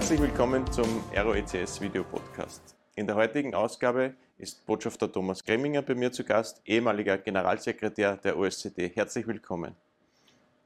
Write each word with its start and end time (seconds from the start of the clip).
Herzlich 0.00 0.22
willkommen 0.22 0.72
zum 0.72 1.04
ROECS 1.14 1.82
Video 1.82 2.02
Podcast. 2.02 2.74
In 2.94 3.06
der 3.06 3.16
heutigen 3.16 3.54
Ausgabe 3.54 4.14
ist 4.38 4.64
Botschafter 4.64 5.12
Thomas 5.12 5.44
Greminger 5.44 5.82
bei 5.82 5.94
mir 5.94 6.10
zu 6.10 6.24
Gast, 6.24 6.62
ehemaliger 6.64 7.18
Generalsekretär 7.18 8.16
der 8.16 8.38
OSZE. 8.38 8.90
Herzlich 8.94 9.26
willkommen. 9.26 9.76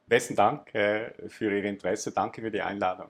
Besten 0.06 0.36
Dank 0.36 0.72
äh, 0.72 1.10
für 1.28 1.52
Ihr 1.52 1.64
Interesse. 1.64 2.12
Danke 2.12 2.42
für 2.42 2.52
die 2.52 2.62
Einladung. 2.62 3.08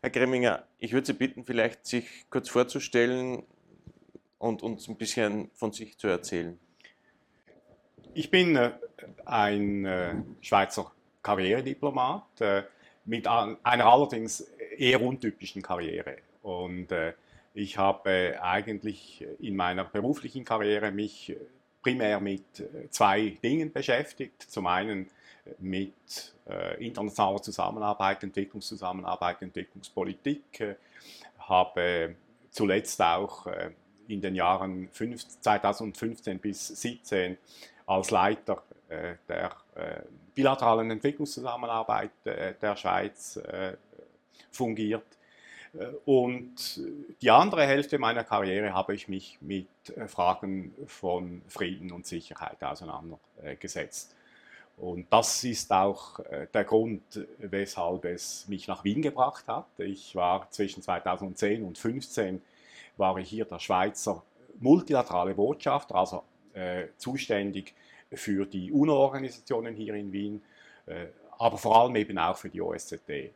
Herr 0.00 0.10
Greminger, 0.10 0.64
ich 0.80 0.92
würde 0.92 1.06
Sie 1.06 1.12
bitten, 1.12 1.44
vielleicht 1.44 1.86
sich 1.86 2.28
kurz 2.30 2.48
vorzustellen 2.48 3.44
und 4.38 4.64
uns 4.64 4.88
ein 4.88 4.96
bisschen 4.96 5.52
von 5.54 5.72
sich 5.72 5.96
zu 5.96 6.08
erzählen. 6.08 6.58
Ich 8.12 8.28
bin 8.28 8.56
äh, 8.56 8.72
ein 9.24 9.84
äh, 9.84 10.14
Schweizer 10.40 10.90
Karrierediplomat 11.22 12.40
mit 13.10 13.26
einer 13.26 13.58
allerdings 13.64 14.40
eher 14.76 15.02
untypischen 15.02 15.62
Karriere. 15.62 16.18
Und 16.42 16.88
ich 17.54 17.76
habe 17.76 18.38
eigentlich 18.40 19.26
in 19.40 19.56
meiner 19.56 19.84
beruflichen 19.84 20.44
Karriere 20.44 20.92
mich 20.92 21.36
primär 21.82 22.20
mit 22.20 22.44
zwei 22.90 23.36
Dingen 23.42 23.72
beschäftigt. 23.72 24.42
Zum 24.42 24.66
einen 24.68 25.10
mit 25.58 26.34
äh, 26.48 26.84
internationaler 26.84 27.42
Zusammenarbeit, 27.42 28.22
Entwicklungszusammenarbeit, 28.22 29.42
Entwicklungspolitik. 29.42 30.60
Äh, 30.60 30.74
habe 31.38 32.14
zuletzt 32.50 33.00
auch 33.02 33.46
äh, 33.46 33.70
in 34.08 34.20
den 34.20 34.34
Jahren 34.34 34.88
2015 34.92 36.38
bis 36.38 36.66
2017 36.66 37.38
als 37.86 38.10
Leiter 38.10 38.62
äh, 38.88 39.14
der 39.28 39.56
äh, 39.74 40.00
bilateralen 40.40 40.90
Entwicklungszusammenarbeit 40.90 42.10
äh, 42.24 42.54
der 42.60 42.76
Schweiz 42.76 43.40
fungiert. 44.50 45.04
Und 46.04 46.80
die 47.22 47.30
andere 47.30 47.64
Hälfte 47.64 47.98
meiner 47.98 48.24
Karriere 48.24 48.74
habe 48.74 48.92
ich 48.92 49.06
mich 49.06 49.38
mit 49.40 49.68
Fragen 50.08 50.74
von 50.86 51.42
Frieden 51.46 51.92
und 51.92 52.06
Sicherheit 52.06 52.60
auseinandergesetzt. 52.64 54.16
Und 54.80 55.12
das 55.12 55.44
ist 55.44 55.70
auch 55.72 56.20
äh, 56.20 56.46
der 56.54 56.64
Grund, 56.64 57.02
weshalb 57.38 58.06
es 58.06 58.48
mich 58.48 58.66
nach 58.66 58.82
Wien 58.82 59.02
gebracht 59.02 59.46
hat. 59.46 59.66
Ich 59.78 60.16
war 60.16 60.50
zwischen 60.50 60.82
2010 60.82 61.62
und 61.62 61.76
2015 61.76 62.40
war 62.96 63.18
ich 63.18 63.28
hier 63.28 63.44
der 63.44 63.58
Schweizer 63.58 64.22
multilaterale 64.58 65.34
Botschafter, 65.34 65.96
also 65.96 66.22
äh, 66.54 66.86
zuständig 66.96 67.74
für 68.12 68.46
die 68.46 68.72
UNO-Organisationen 68.72 69.74
hier 69.74 69.94
in 69.94 70.12
Wien, 70.12 70.42
äh, 70.86 71.06
aber 71.38 71.58
vor 71.58 71.80
allem 71.80 71.96
eben 71.96 72.18
auch 72.18 72.36
für 72.36 72.48
die 72.48 72.60
OSZE. 72.60 73.30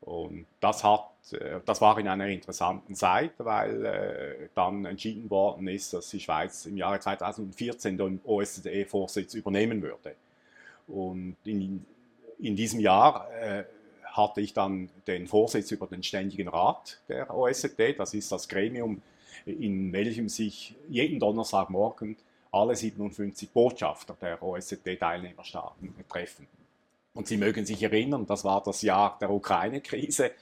Und 0.00 0.46
das, 0.60 0.84
hat, 0.84 1.10
äh, 1.32 1.60
das 1.64 1.80
war 1.80 1.98
in 1.98 2.08
einer 2.08 2.26
interessanten 2.28 2.94
Zeit, 2.94 3.32
weil 3.38 3.84
äh, 3.84 4.48
dann 4.54 4.84
entschieden 4.84 5.30
worden 5.30 5.68
ist, 5.68 5.92
dass 5.92 6.10
die 6.10 6.20
Schweiz 6.20 6.66
im 6.66 6.76
Jahre 6.76 7.00
2014 7.00 7.96
den 7.96 8.20
OSZE-Vorsitz 8.24 9.34
übernehmen 9.34 9.82
würde. 9.82 10.14
Und 10.88 11.36
in, 11.44 11.84
in 12.38 12.56
diesem 12.56 12.80
Jahr 12.80 13.28
hatte 14.04 14.40
ich 14.40 14.54
dann 14.54 14.88
den 15.06 15.26
Vorsitz 15.26 15.70
über 15.70 15.86
den 15.86 16.02
Ständigen 16.02 16.48
Rat 16.48 16.98
der 17.08 17.34
OSZE. 17.34 17.92
Das 17.92 18.14
ist 18.14 18.32
das 18.32 18.48
Gremium, 18.48 19.02
in 19.44 19.92
welchem 19.92 20.30
sich 20.30 20.74
jeden 20.88 21.20
Donnerstagmorgen 21.20 22.16
alle 22.50 22.74
57 22.74 23.50
Botschafter 23.50 24.16
der 24.20 24.42
OSZE-Teilnehmerstaaten 24.42 25.94
treffen. 26.08 26.46
Und 27.14 27.26
Sie 27.26 27.36
mögen 27.36 27.66
sich 27.66 27.82
erinnern, 27.82 28.26
das 28.26 28.44
war 28.44 28.62
das 28.62 28.82
Jahr 28.82 29.18
der 29.20 29.30
Ukraine-Krise. 29.30 30.32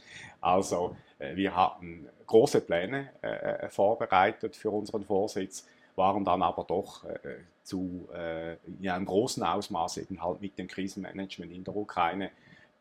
Also 0.41 0.97
äh, 1.19 1.35
wir 1.37 1.55
hatten 1.57 2.09
große 2.27 2.61
Pläne 2.61 3.11
äh, 3.23 3.69
vorbereitet 3.69 4.57
für 4.57 4.71
unseren 4.71 5.05
Vorsitz 5.05 5.67
waren 5.97 6.25
dann 6.25 6.43
aber 6.43 6.65
doch 6.65 7.05
äh, 7.05 7.19
zu, 7.63 8.09
äh, 8.15 8.55
in 8.67 8.89
einem 8.89 9.07
großen 9.07 9.43
Ausmaß 9.43 9.97
eben 9.99 10.23
halt 10.23 10.41
mit 10.41 10.59
dem 10.59 10.69
Krisenmanagement 10.69 11.53
in 11.53 11.65
der 11.65 11.75
Ukraine 11.75 12.31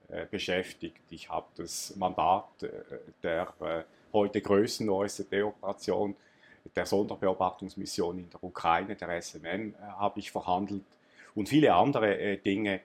äh, 0.09 0.25
beschäftigt. 0.29 1.01
Ich 1.09 1.29
habe 1.29 1.47
das 1.55 1.95
Mandat 1.95 2.45
äh, 2.61 2.69
der 3.23 3.53
äh, 3.61 3.83
heute 4.13 4.41
größten 4.41 4.89
OSZE-Operation, 4.89 6.15
der 6.75 6.85
Sonderbeobachtungsmission 6.85 8.19
in 8.19 8.29
der 8.29 8.43
Ukraine, 8.43 8.95
der 8.95 9.21
SMN, 9.21 9.73
äh, 9.73 9.77
habe 9.97 10.19
ich 10.19 10.31
verhandelt 10.31 10.85
und 11.33 11.49
viele 11.49 11.73
andere 11.73 12.37
Dinge, 12.37 12.79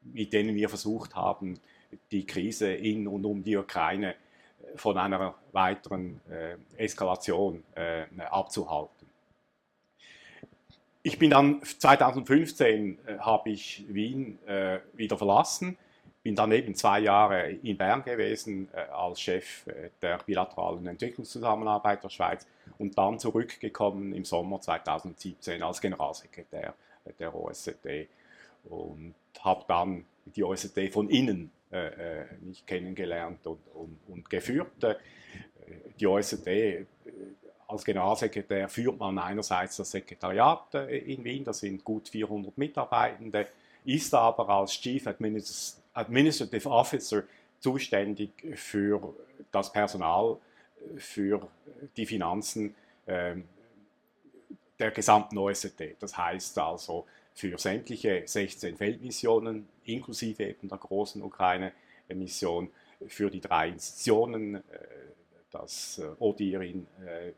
mit 0.00 0.32
denen 0.32 0.54
wir 0.54 0.68
versucht 0.70 1.14
haben, 1.14 1.58
die 2.10 2.24
Krise 2.24 2.72
in 2.72 3.06
und 3.06 3.24
um 3.24 3.42
die 3.42 3.56
Ukraine 3.56 4.14
von 4.76 4.98
einer 4.98 5.34
weiteren 5.52 6.20
äh, 6.30 6.56
Eskalation 6.76 7.62
äh, 7.74 8.04
abzuhalten. 8.30 9.06
Ich 11.02 11.18
bin 11.18 11.30
dann 11.30 11.62
2015 11.62 12.98
äh, 13.06 13.18
habe 13.18 13.50
ich 13.50 13.84
Wien 13.88 14.38
äh, 14.46 14.80
wieder 14.94 15.16
verlassen, 15.16 15.78
bin 16.26 16.34
dann 16.34 16.50
eben 16.50 16.74
zwei 16.74 16.98
Jahre 16.98 17.50
in 17.50 17.76
Bern 17.76 18.02
gewesen 18.02 18.68
äh, 18.72 18.80
als 18.90 19.20
Chef 19.20 19.64
äh, 19.68 19.90
der 20.02 20.18
bilateralen 20.18 20.84
Entwicklungszusammenarbeit 20.88 22.02
der 22.02 22.08
Schweiz 22.08 22.48
und 22.78 22.98
dann 22.98 23.20
zurückgekommen 23.20 24.12
im 24.12 24.24
Sommer 24.24 24.60
2017 24.60 25.62
als 25.62 25.80
Generalsekretär 25.80 26.74
der 27.20 27.32
OSZE 27.32 28.08
und 28.64 29.14
habe 29.38 29.64
dann 29.68 30.04
die 30.24 30.42
OSZE 30.42 30.90
von 30.90 31.08
innen 31.10 31.52
äh, 31.70 32.22
äh, 32.22 32.24
mich 32.40 32.66
kennengelernt 32.66 33.46
und, 33.46 33.60
und, 33.74 33.96
und 34.08 34.28
geführt. 34.28 34.82
Äh, 34.82 34.96
die 36.00 36.08
OSZE 36.08 36.86
als 37.68 37.84
Generalsekretär 37.84 38.68
führt 38.68 38.98
man 38.98 39.16
einerseits 39.20 39.76
das 39.76 39.92
Sekretariat 39.92 40.74
in 40.74 41.22
Wien, 41.22 41.44
das 41.44 41.60
sind 41.60 41.84
gut 41.84 42.08
400 42.08 42.58
Mitarbeitende, 42.58 43.46
ist 43.84 44.12
aber 44.12 44.48
als 44.48 44.72
Chief 44.72 45.06
Administrative 45.96 46.68
Officer 46.70 47.24
zuständig 47.60 48.30
für 48.54 49.14
das 49.50 49.72
Personal, 49.72 50.38
für 50.96 51.48
die 51.96 52.06
Finanzen 52.06 52.74
ähm, 53.06 53.44
der 54.78 54.90
gesamten 54.90 55.38
OSZE. 55.38 55.96
Das 55.98 56.16
heißt 56.16 56.58
also 56.58 57.06
für 57.34 57.58
sämtliche 57.58 58.22
16 58.24 58.76
Feldmissionen, 58.76 59.68
inklusive 59.84 60.44
eben 60.44 60.68
der 60.68 60.78
großen 60.78 61.22
Ukraine-Mission, 61.22 62.70
für 63.08 63.30
die 63.30 63.40
drei 63.40 63.68
Institutionen, 63.68 64.56
äh, 64.56 64.60
das 65.50 65.98
äh, 65.98 66.06
ODIR 66.18 66.62
in 66.62 66.86
äh, 67.04 67.32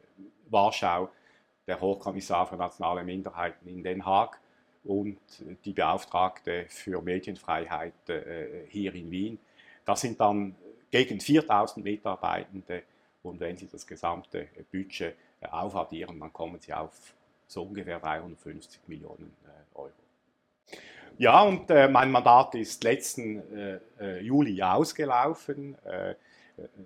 Warschau, 0.48 1.10
der 1.66 1.80
Hochkommissar 1.80 2.46
für 2.46 2.56
nationale 2.56 3.04
Minderheiten 3.04 3.68
in 3.68 3.82
Den 3.82 4.04
Haag 4.04 4.40
und 4.84 5.18
die 5.64 5.72
Beauftragte 5.72 6.66
für 6.68 7.02
Medienfreiheit 7.02 7.94
hier 8.68 8.94
in 8.94 9.10
Wien. 9.10 9.38
Das 9.84 10.00
sind 10.00 10.20
dann 10.20 10.54
gegen 10.90 11.20
4000 11.20 11.84
Mitarbeitende 11.84 12.82
und 13.22 13.40
wenn 13.40 13.56
Sie 13.56 13.68
das 13.68 13.86
gesamte 13.86 14.48
Budget 14.70 15.14
aufaddieren, 15.50 16.18
dann 16.20 16.32
kommen 16.32 16.60
Sie 16.60 16.72
auf 16.72 17.14
so 17.46 17.62
ungefähr 17.62 17.98
350 17.98 18.80
Millionen 18.86 19.34
Euro. 19.74 19.90
Ja, 21.18 21.42
und 21.42 21.68
äh, 21.70 21.88
mein 21.88 22.12
Mandat 22.12 22.54
ist 22.54 22.84
letzten 22.84 23.40
äh, 23.52 23.80
äh 23.98 24.20
Juli 24.20 24.62
ausgelaufen, 24.62 25.76
äh, 25.84 26.14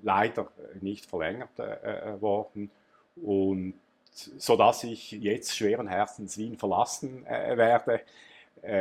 leider 0.02 0.50
nicht 0.80 1.04
verlängert 1.04 1.58
äh, 1.58 2.20
worden 2.20 2.70
und 3.16 3.74
so 4.12 4.56
dass 4.56 4.84
ich 4.84 5.12
jetzt 5.12 5.56
schweren 5.56 5.88
Herzens 5.88 6.36
Wien 6.38 6.56
verlassen 6.56 7.24
werde, 7.24 8.02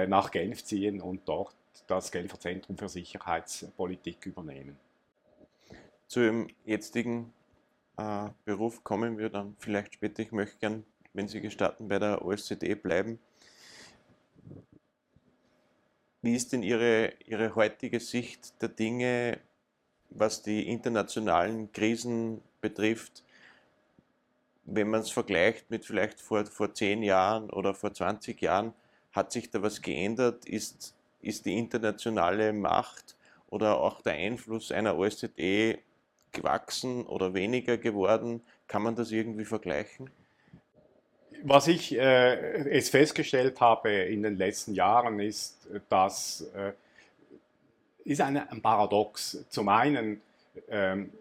nach 0.08 0.32
Genf 0.32 0.64
ziehen 0.64 1.02
und 1.02 1.28
dort 1.28 1.56
das 1.88 2.12
Genfer 2.12 2.40
Zentrum 2.40 2.78
für 2.78 2.90
Sicherheitspolitik 2.90 4.26
übernehmen. 4.26 4.78
Zum 6.08 6.48
jetzigen 6.66 7.34
Beruf 8.46 8.84
kommen 8.84 9.18
wir 9.18 9.30
dann 9.30 9.56
vielleicht 9.60 9.94
später. 9.94 10.22
Ich 10.22 10.32
möchte 10.32 10.58
gern, 10.58 10.86
wenn 11.14 11.28
Sie 11.28 11.42
gestatten, 11.42 11.88
bei 11.88 12.00
der 12.00 12.24
OSZE 12.24 12.76
bleiben. 12.76 13.20
Wie 16.22 16.36
ist 16.36 16.54
denn 16.54 16.64
Ihre, 16.64 17.14
Ihre 17.26 17.56
heutige 17.56 18.00
Sicht 18.00 18.62
der 18.62 18.70
Dinge, 18.70 19.40
was 20.10 20.44
die 20.44 20.68
internationalen 20.68 21.72
Krisen 21.72 22.42
betrifft, 22.60 23.24
wenn 24.64 24.90
man 24.90 25.02
es 25.02 25.12
vergleicht 25.12 25.70
mit 25.70 25.86
vielleicht 25.86 26.20
vor, 26.20 26.46
vor 26.46 26.74
10 26.74 27.04
Jahren 27.04 27.50
oder 27.50 27.74
vor 27.74 27.94
20 27.94 28.42
Jahren, 28.42 28.74
hat 29.12 29.32
sich 29.32 29.50
da 29.50 29.62
was 29.62 29.82
geändert? 29.82 30.46
Ist, 30.46 30.96
ist 31.22 31.46
die 31.46 31.58
internationale 31.58 32.54
Macht 32.54 33.16
oder 33.50 33.80
auch 33.80 34.02
der 34.02 34.14
Einfluss 34.14 34.72
einer 34.72 34.98
OSZE 34.98 35.80
gewachsen 36.32 37.06
oder 37.06 37.34
weniger 37.34 37.78
geworden? 37.78 38.42
Kann 38.68 38.84
man 38.84 38.96
das 38.96 39.12
irgendwie 39.12 39.46
vergleichen? 39.46 40.10
was 41.44 41.68
ich 41.68 41.98
äh, 41.98 42.70
es 42.70 42.90
festgestellt 42.90 43.60
habe 43.60 43.92
in 43.92 44.24
den 44.24 44.38
letzten 44.38 44.74
Jahren 44.74 45.20
ist, 45.20 45.68
dass 45.90 46.42
äh, 46.56 46.74
ist 48.04 48.22
eine, 48.22 48.52
ein 48.52 48.62
Paradox. 48.62 49.46
Zum 49.50 49.70
einen 49.70 50.22
ähm, 50.70 51.12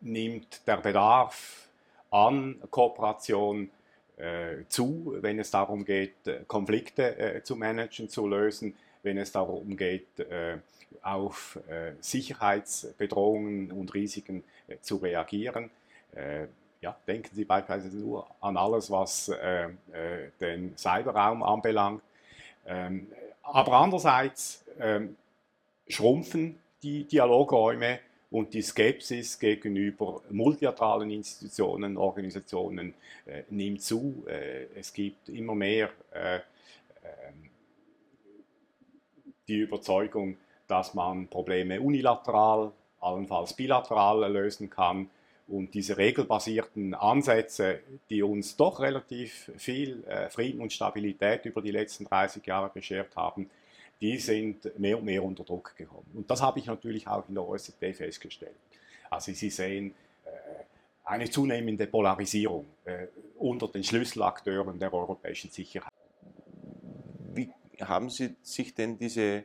nimmt 0.00 0.66
der 0.66 0.78
Bedarf 0.78 1.65
an 2.10 2.60
Kooperation 2.70 3.70
äh, 4.16 4.64
zu, 4.68 5.16
wenn 5.20 5.38
es 5.38 5.50
darum 5.50 5.84
geht, 5.84 6.26
äh, 6.26 6.40
Konflikte 6.46 7.18
äh, 7.18 7.42
zu 7.42 7.54
managen, 7.54 8.08
zu 8.08 8.26
lösen, 8.26 8.74
wenn 9.02 9.18
es 9.18 9.30
darum 9.30 9.76
geht, 9.76 10.08
auf 11.02 11.60
Sicherheitsbedrohungen 12.00 13.70
und 13.70 13.94
Risiken 13.94 14.42
zu 14.80 14.96
reagieren. 14.96 15.70
ja, 16.80 16.96
denken 17.06 17.30
Sie 17.32 17.44
beispielsweise 17.44 17.96
nur 17.96 18.26
an 18.40 18.56
alles, 18.56 18.90
was 18.90 19.30
den 20.40 20.76
Cyberraum 20.76 21.44
anbelangt. 21.44 22.02
Ähm, 22.66 23.06
aber 23.42 23.74
andererseits 23.74 24.64
ähm, 24.80 25.16
schrumpfen 25.86 26.58
die 26.82 27.04
Dialogräume 27.04 28.00
und 28.30 28.54
die 28.54 28.62
Skepsis 28.62 29.38
gegenüber 29.38 30.20
multilateralen 30.30 31.10
Institutionen, 31.10 31.96
Organisationen 31.96 32.94
äh, 33.24 33.42
nimmt 33.50 33.82
zu. 33.82 34.24
Äh, 34.26 34.66
es 34.74 34.92
gibt 34.92 35.28
immer 35.28 35.54
mehr 35.54 35.90
äh, 36.12 36.36
ähm, 36.36 37.50
die 39.46 39.58
Überzeugung, 39.58 40.36
dass 40.66 40.94
man 40.94 41.28
Probleme 41.28 41.80
unilateral, 41.80 42.72
allenfalls 43.00 43.54
bilateral 43.54 44.30
lösen 44.32 44.70
kann. 44.70 45.08
Und 45.48 45.74
diese 45.74 45.96
regelbasierten 45.96 46.94
Ansätze, 46.94 47.78
die 48.10 48.24
uns 48.24 48.56
doch 48.56 48.80
relativ 48.80 49.52
viel 49.56 50.02
äh, 50.04 50.28
Frieden 50.28 50.60
und 50.60 50.72
Stabilität 50.72 51.44
über 51.44 51.62
die 51.62 51.70
letzten 51.70 52.04
30 52.04 52.44
Jahre 52.44 52.68
beschert 52.74 53.14
haben, 53.14 53.48
die 54.00 54.18
sind 54.18 54.78
mehr 54.78 54.98
und 54.98 55.04
mehr 55.04 55.22
unter 55.22 55.44
Druck 55.44 55.74
gekommen. 55.76 56.10
Und 56.14 56.30
das 56.30 56.42
habe 56.42 56.58
ich 56.58 56.66
natürlich 56.66 57.06
auch 57.06 57.28
in 57.28 57.34
der 57.34 57.46
OSZE 57.46 57.94
festgestellt. 57.94 58.56
Also 59.10 59.32
Sie 59.32 59.50
sehen 59.50 59.94
äh, 60.24 60.28
eine 61.04 61.30
zunehmende 61.30 61.86
Polarisierung 61.86 62.66
äh, 62.84 63.06
unter 63.38 63.68
den 63.68 63.84
Schlüsselakteuren 63.84 64.78
der 64.78 64.92
europäischen 64.92 65.50
Sicherheit. 65.50 65.92
Wie 67.34 67.50
haben 67.80 68.10
Sie 68.10 68.34
sich 68.42 68.74
denn 68.74 68.98
diese 68.98 69.44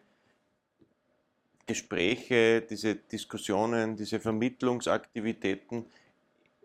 Gespräche, 1.65 2.61
diese 2.61 2.95
Diskussionen, 2.95 3.95
diese 3.95 4.19
Vermittlungsaktivitäten 4.19 5.85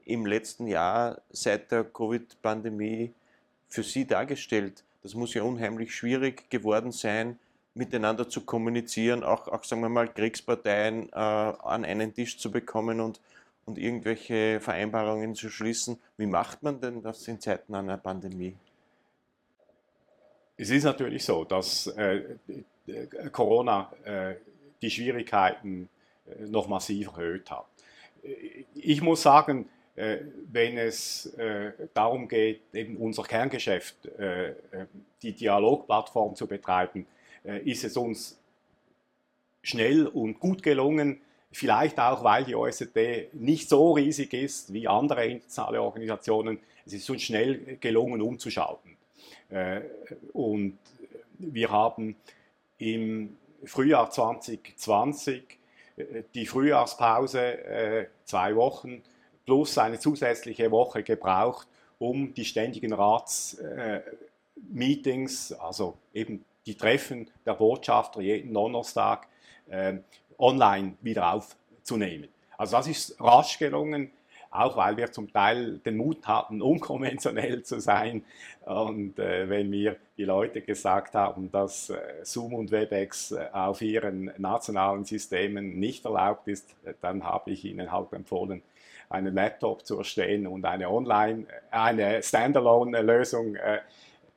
im 0.05 0.27
letzten 0.27 0.67
Jahr 0.67 1.21
seit 1.31 1.71
der 1.71 1.85
Covid-Pandemie 1.85 3.13
für 3.69 3.83
Sie 3.83 4.07
dargestellt? 4.07 4.83
Das 5.03 5.15
muss 5.15 5.35
ja 5.35 5.45
unheimlich 5.45 5.95
schwierig 5.95 6.51
geworden 6.51 6.91
sein, 6.91 7.39
miteinander 7.77 8.29
zu 8.29 8.41
kommunizieren, 8.41 9.23
auch, 9.23 9.49
auch 9.49 9.63
sagen 9.65 9.83
wir 9.83 9.89
mal, 9.89 10.09
Kriegsparteien 10.09 11.11
äh, 11.11 11.17
an 11.17 11.85
einen 11.85 12.15
Tisch 12.15 12.39
zu 12.39 12.51
bekommen 12.51 13.01
und, 13.01 13.21
und 13.67 13.79
irgendwelche 13.79 14.61
Vereinbarungen 14.61 15.35
zu 15.35 15.51
schließen. 15.51 15.99
Wie 16.17 16.27
macht 16.27 16.63
man 16.63 16.81
denn 16.81 17.03
das 17.03 17.29
in 17.29 17.39
Zeiten 17.41 17.75
einer 17.75 17.99
Pandemie? 17.99 18.57
Es 20.57 20.71
ist 20.71 20.85
natürlich 20.85 21.23
so, 21.25 21.45
dass 21.45 21.87
äh, 21.89 22.37
Corona 23.31 23.93
äh, 24.05 24.37
die 24.81 24.91
Schwierigkeiten 24.91 25.89
äh, 26.27 26.47
noch 26.47 26.69
massiv 26.69 27.09
erhöht 27.09 27.51
hat. 27.51 27.67
Ich 28.75 29.03
muss 29.03 29.23
sagen, 29.23 29.69
äh, 29.97 30.19
wenn 30.51 30.79
es 30.79 31.27
äh, 31.35 31.73
darum 31.93 32.27
geht, 32.27 32.63
eben 32.73 32.97
unser 32.97 33.23
Kerngeschäft, 33.23 33.97
die 35.23 35.33
Dialogplattform 35.33 36.37
zu 36.37 36.47
betreiben, 36.47 37.07
ist 37.65 37.85
es 37.85 37.97
uns 37.97 38.39
schnell 39.63 40.07
und 40.07 40.41
gut 40.41 40.63
gelungen, 40.63 41.21
vielleicht 41.53 41.99
auch, 41.99 42.25
weil 42.25 42.45
die 42.45 42.55
OSZE 42.55 43.29
nicht 43.33 43.69
so 43.69 43.93
riesig 43.93 44.33
ist 44.33 44.73
wie 44.73 44.89
andere 44.89 45.27
internationale 45.27 45.83
Organisationen, 45.83 46.59
es 46.85 46.93
ist 46.93 47.11
uns 47.11 47.23
schnell 47.23 47.79
gelungen, 47.81 48.21
umzuschalten. 48.21 48.97
Und 50.33 50.79
wir 51.39 51.71
haben 51.71 52.17
im 52.79 53.37
Frühjahr 53.65 54.11
2020 54.11 55.43
äh, 55.97 56.23
die 56.35 56.45
Frühjahrspause 56.47 57.65
äh, 57.65 58.07
zwei 58.25 58.57
Wochen 58.57 59.03
plus 59.45 59.77
eine 59.79 59.99
zusätzliche 59.99 60.71
Woche 60.71 61.03
gebraucht, 61.03 61.67
um 61.99 62.35
die 62.35 62.45
ständigen 62.45 62.93
Ratsmeetings, 62.93 65.53
äh, 65.53 65.57
also 65.57 65.97
eben 66.13 66.45
die 66.67 66.77
Treffen 66.77 67.31
der 67.45 67.55
Botschafter 67.55 68.21
jeden 68.21 68.53
Donnerstag, 68.53 69.29
online 70.39 70.95
wieder 71.01 71.33
aufzunehmen. 71.33 72.29
Also 72.57 72.77
das 72.77 72.87
ist 72.87 73.21
rasch 73.21 73.59
gelungen 73.59 74.13
auch 74.57 74.77
weil 74.77 74.97
wir 74.97 75.13
zum 75.13 75.33
Teil 75.33 75.79
den 75.79 75.97
Mut 75.97 76.27
hatten, 76.27 76.63
unkonventionell 76.63 77.63
zu 77.63 77.81
sein. 77.81 78.25
Und 78.65 79.19
äh, 79.19 79.49
wenn 79.49 79.71
mir 79.71 79.97
die 80.17 80.25
Leute 80.25 80.63
gesagt 80.63 81.15
haben, 81.15 81.51
dass 81.53 81.91
äh, 81.91 81.99
Zoom 82.23 82.55
und 82.55 82.71
WebEx 82.71 83.33
äh, 83.33 83.49
auf 83.53 83.83
ihren 83.83 84.33
nationalen 84.39 85.05
Systemen 85.05 85.79
nicht 85.79 86.05
erlaubt 86.05 86.49
ist, 86.49 86.75
äh, 86.85 86.95
dann 87.01 87.25
habe 87.25 87.51
ich 87.51 87.65
ihnen 87.65 87.93
halt 87.93 88.13
empfohlen, 88.13 88.63
einen 89.09 89.35
Laptop 89.35 89.87
zu 89.87 89.99
erstellen 89.99 90.47
und 90.49 90.65
eine 90.65 90.91
Online, 90.91 91.47
eine 91.71 92.23
Standalone-Lösung 92.23 93.55
äh, 93.55 93.79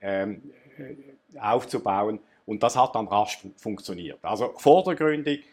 ähm, 0.02 0.54
äh, 0.78 0.96
aufzubauen. 1.40 2.20
Und 2.46 2.64
das 2.64 2.76
hat 2.76 2.96
dann 2.96 3.08
rasch 3.08 3.40
funktioniert. 3.58 4.20
Also 4.24 4.54
vordergründig 4.58 5.46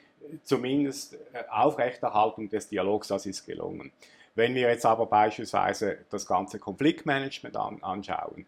zumindest 0.44 1.16
Aufrechterhaltung 1.50 2.48
des 2.48 2.68
Dialogs, 2.68 3.08
das 3.08 3.26
ist 3.26 3.44
gelungen. 3.44 3.92
Wenn 4.34 4.54
wir 4.54 4.68
jetzt 4.68 4.84
aber 4.84 5.06
beispielsweise 5.06 5.98
das 6.10 6.26
ganze 6.26 6.58
Konfliktmanagement 6.58 7.56
an, 7.56 7.82
anschauen, 7.82 8.46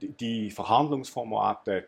die 0.00 0.50
Verhandlungsformate 0.50 1.86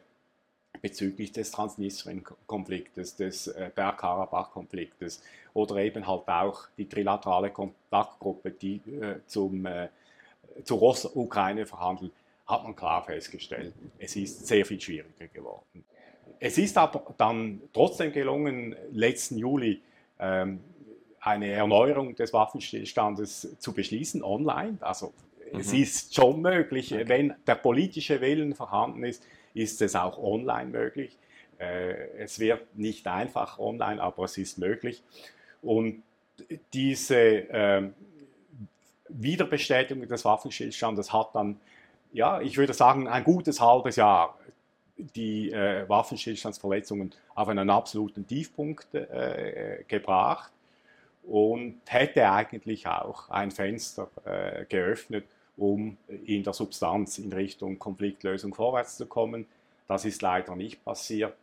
bezüglich 0.80 1.32
des 1.32 1.50
Transnistrien-Konfliktes, 1.50 3.16
des 3.16 3.48
äh, 3.48 3.70
Bergkarabach-Konfliktes 3.74 5.22
oder 5.54 5.76
eben 5.76 6.06
halt 6.06 6.28
auch 6.28 6.68
die 6.76 6.88
trilaterale 6.88 7.50
Kontaktgruppe, 7.50 8.50
die 8.50 8.76
äh, 9.00 9.20
zum, 9.26 9.66
äh, 9.66 9.88
zur 10.64 11.16
Ukraine 11.16 11.66
verhandelt, 11.66 12.12
hat 12.48 12.64
man 12.64 12.74
klar 12.74 13.04
festgestellt, 13.04 13.74
es 13.98 14.16
ist 14.16 14.46
sehr 14.46 14.64
viel 14.64 14.80
schwieriger 14.80 15.28
geworden. 15.28 15.84
Es 16.40 16.56
ist 16.56 16.78
aber 16.78 17.14
dann 17.18 17.60
trotzdem 17.72 18.12
gelungen, 18.12 18.74
letzten 18.92 19.38
Juli 19.38 19.82
ähm, 20.18 20.60
eine 21.20 21.50
Erneuerung 21.50 22.14
des 22.14 22.32
Waffenstillstandes 22.32 23.56
zu 23.58 23.72
beschließen, 23.72 24.22
online. 24.22 24.78
Also 24.80 25.12
mhm. 25.52 25.60
es 25.60 25.72
ist 25.72 26.14
schon 26.14 26.40
möglich, 26.40 26.94
okay. 26.94 27.08
wenn 27.08 27.34
der 27.46 27.56
politische 27.56 28.20
Willen 28.20 28.54
vorhanden 28.54 29.04
ist, 29.04 29.26
ist 29.54 29.82
es 29.82 29.94
auch 29.94 30.18
online 30.18 30.70
möglich. 30.70 31.18
Äh, 31.58 32.18
es 32.18 32.38
wird 32.38 32.76
nicht 32.76 33.06
einfach 33.06 33.58
online, 33.58 34.00
aber 34.00 34.24
es 34.24 34.38
ist 34.38 34.58
möglich. 34.58 35.02
Und 35.60 36.02
diese 36.72 37.16
äh, 37.16 37.82
Wiederbestätigung 39.08 40.06
des 40.06 40.24
Waffenstillstandes 40.24 41.12
hat 41.12 41.34
dann, 41.34 41.60
ja, 42.12 42.40
ich 42.40 42.56
würde 42.56 42.72
sagen, 42.72 43.08
ein 43.08 43.24
gutes 43.24 43.60
halbes 43.60 43.96
Jahr 43.96 44.38
die 44.98 45.52
äh, 45.52 45.88
Waffenstillstandsverletzungen 45.88 47.14
auf 47.34 47.48
einen 47.48 47.70
absoluten 47.70 48.26
Tiefpunkt 48.26 48.92
äh, 48.94 49.84
gebracht 49.86 50.52
und 51.22 51.80
hätte 51.86 52.28
eigentlich 52.30 52.86
auch 52.86 53.28
ein 53.30 53.50
Fenster 53.50 54.10
äh, 54.24 54.64
geöffnet, 54.64 55.24
um 55.56 55.96
in 56.24 56.42
der 56.42 56.52
Substanz 56.52 57.18
in 57.18 57.32
Richtung 57.32 57.78
Konfliktlösung 57.78 58.54
vorwärts 58.54 58.96
zu 58.96 59.06
kommen. 59.06 59.46
Das 59.86 60.04
ist 60.04 60.22
leider 60.22 60.56
nicht 60.56 60.84
passiert. 60.84 61.36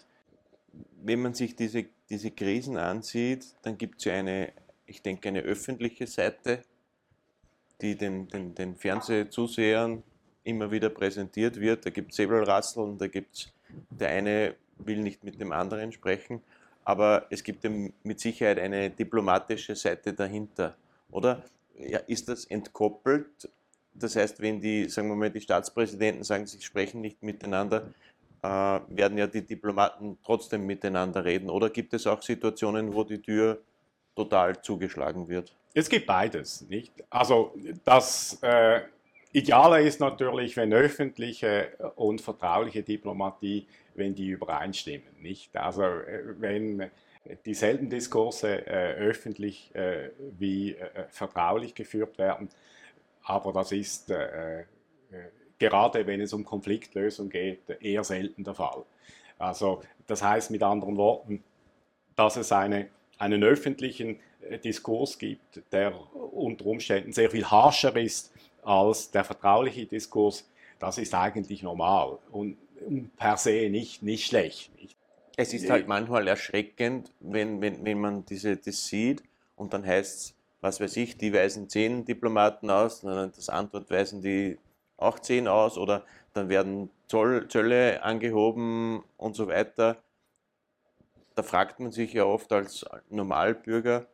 Wenn 1.02 1.22
man 1.22 1.34
sich 1.34 1.56
diese, 1.56 1.86
diese 2.10 2.32
Krisen 2.32 2.78
ansieht, 2.78 3.46
dann 3.62 3.78
gibt 3.78 4.00
es 4.00 4.06
ja 4.06 4.14
eine, 4.14 4.52
ich 4.86 5.02
denke, 5.02 5.30
eine 5.30 5.42
öffentliche 5.42 6.08
Seite, 6.08 6.62
die 7.82 7.96
den, 7.96 8.28
den, 8.28 8.56
den 8.56 8.76
Fernsehzusehern 8.76 10.04
immer 10.46 10.72
wieder 10.72 10.90
präsentiert 10.90 11.60
wird. 11.60 11.86
Da 11.86 11.90
gibt 11.90 12.12
es 12.12 12.18
Säbelrasseln, 12.18 12.98
da 12.98 13.08
gibt 13.08 13.36
es, 13.36 13.54
der 13.90 14.10
eine 14.10 14.56
will 14.78 15.02
nicht 15.02 15.24
mit 15.24 15.40
dem 15.40 15.52
anderen 15.52 15.92
sprechen 15.92 16.42
aber 16.86 17.26
es 17.32 17.44
gibt 17.44 17.68
mit 18.04 18.20
Sicherheit 18.20 18.60
eine 18.60 18.92
diplomatische 18.92 19.76
Seite 19.76 20.14
dahinter, 20.14 20.76
oder? 21.10 21.44
Ja, 21.78 22.00
ist 22.08 22.30
das 22.30 22.46
entkoppelt? 22.46 23.50
Das 23.94 24.16
heißt, 24.16 24.40
wenn 24.40 24.62
die, 24.62 24.88
sagen 24.88 25.10
wir 25.10 25.16
mal, 25.16 25.32
die 25.32 25.42
Staatspräsidenten 25.42 26.24
sagen, 26.24 26.46
sie 26.46 26.62
sprechen 26.62 27.02
nicht 27.02 27.24
miteinander, 27.24 27.88
äh, 28.44 28.48
werden 28.48 29.18
ja 29.18 29.26
die 29.26 29.42
Diplomaten 29.42 30.18
trotzdem 30.24 30.66
miteinander 30.66 31.26
reden. 31.26 31.50
Oder 31.50 31.70
gibt 31.72 31.94
es 31.94 32.06
auch 32.06 32.22
Situationen, 32.22 32.94
wo 32.94 33.04
die 33.04 33.22
Tür 33.22 33.60
total 34.16 34.62
zugeschlagen 34.62 35.28
wird? 35.28 35.56
Es 35.74 35.90
gibt 35.90 36.06
beides, 36.06 36.62
nicht? 36.70 36.94
Also 37.10 37.54
das 37.84 38.38
äh, 38.44 38.82
Ideale 39.38 39.82
ist 39.82 40.00
natürlich, 40.00 40.56
wenn 40.56 40.74
öffentliche 40.74 41.70
und 41.96 42.22
vertrauliche 42.22 42.84
Diplomatie 42.84 43.68
wenn 43.96 44.14
die 44.14 44.28
übereinstimmen. 44.28 45.08
Nicht? 45.22 45.56
Also 45.56 45.84
wenn 45.84 46.90
dieselben 47.46 47.90
Diskurse 47.90 48.68
äh, 48.68 48.94
öffentlich 48.94 49.74
äh, 49.74 50.12
wie 50.38 50.76
äh, 50.76 51.06
vertraulich 51.10 51.74
geführt 51.74 52.18
werden, 52.18 52.50
aber 53.24 53.54
das 53.54 53.72
ist 53.72 54.14
gerade 55.58 56.08
wenn 56.08 56.22
es 56.22 56.34
um 56.34 56.46
Konfliktlösung 56.46 57.30
geht, 57.30 57.70
eher 57.82 58.04
selten 58.04 58.44
der 58.44 58.54
Fall. 58.54 58.84
Also 59.38 59.82
das 60.08 60.24
heißt 60.24 60.52
mit 60.52 60.64
anderen 60.64 60.98
Worten, 60.98 61.44
dass 62.16 62.38
es 62.38 62.52
eine, 62.52 62.90
einen 63.18 63.44
öffentlichen 63.44 64.20
äh, 64.42 64.60
Diskurs 64.60 65.18
gibt, 65.18 65.62
der 65.72 65.94
unter 66.14 66.66
Umständen 66.66 67.12
sehr 67.12 67.30
viel 67.30 67.46
harscher 67.46 67.96
ist 67.96 68.34
als 68.66 69.12
der 69.12 69.24
vertrauliche 69.24 69.86
Diskurs, 69.86 70.50
das 70.80 70.98
ist 70.98 71.14
eigentlich 71.14 71.64
normal 71.64 72.20
und 72.32 72.58
per 73.18 73.38
se 73.38 73.70
nicht, 73.70 74.04
nicht 74.04 74.26
schlecht. 74.26 74.72
Es 75.38 75.54
ist 75.54 75.70
halt 75.70 75.88
manchmal 75.88 76.28
erschreckend, 76.28 77.12
wenn, 77.20 77.62
wenn, 77.62 77.84
wenn 77.84 78.00
man 78.00 78.26
diese, 78.26 78.56
das 78.58 78.88
sieht 78.88 79.24
und 79.56 79.74
dann 79.74 79.86
heißt 79.86 80.20
es, 80.20 80.36
was 80.62 80.80
weiß 80.80 80.98
ich, 80.98 81.18
die 81.18 81.34
weisen 81.34 81.70
zehn 81.70 82.06
Diplomaten 82.06 82.70
aus, 82.70 83.02
dann 83.02 83.32
das 83.36 83.50
Antwort 83.50 83.90
weisen 83.92 84.22
die 84.22 84.58
auch 84.98 85.20
zehn 85.20 85.48
aus 85.48 85.78
oder 85.78 86.04
dann 86.34 86.50
werden 86.50 86.90
Zoll, 87.08 87.48
Zölle 87.50 88.02
angehoben 88.02 89.04
und 89.18 89.36
so 89.36 89.48
weiter. 89.48 89.98
Da 91.36 91.44
fragt 91.44 91.80
man 91.80 91.92
sich 91.92 92.14
ja 92.14 92.24
oft 92.24 92.52
als 92.52 92.86
Normalbürger, 93.10 94.08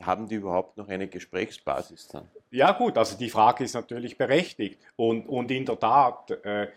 haben 0.00 0.28
die 0.28 0.36
überhaupt 0.36 0.76
noch 0.76 0.88
eine 0.88 1.08
Gesprächsbasis 1.08 2.08
dann? 2.08 2.28
Ja 2.56 2.72
gut, 2.72 2.96
also 2.96 3.18
die 3.18 3.28
Frage 3.28 3.64
ist 3.64 3.74
natürlich 3.74 4.16
berechtigt 4.16 4.80
und, 4.96 5.28
und 5.28 5.50
in 5.50 5.66
der 5.66 5.78
Tat 5.78 6.30
äh, 6.42 6.68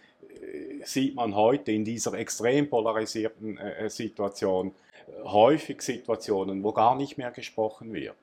sieht 0.83 1.15
man 1.15 1.33
heute 1.33 1.71
in 1.71 1.85
dieser 1.85 2.15
extrem 2.15 2.69
polarisierten 2.69 3.57
äh, 3.57 3.89
Situation 3.89 4.73
äh, 5.07 5.23
häufig 5.23 5.81
Situationen, 5.81 6.61
wo 6.65 6.73
gar 6.73 6.97
nicht 6.97 7.17
mehr 7.17 7.31
gesprochen 7.31 7.93
wird, 7.93 8.17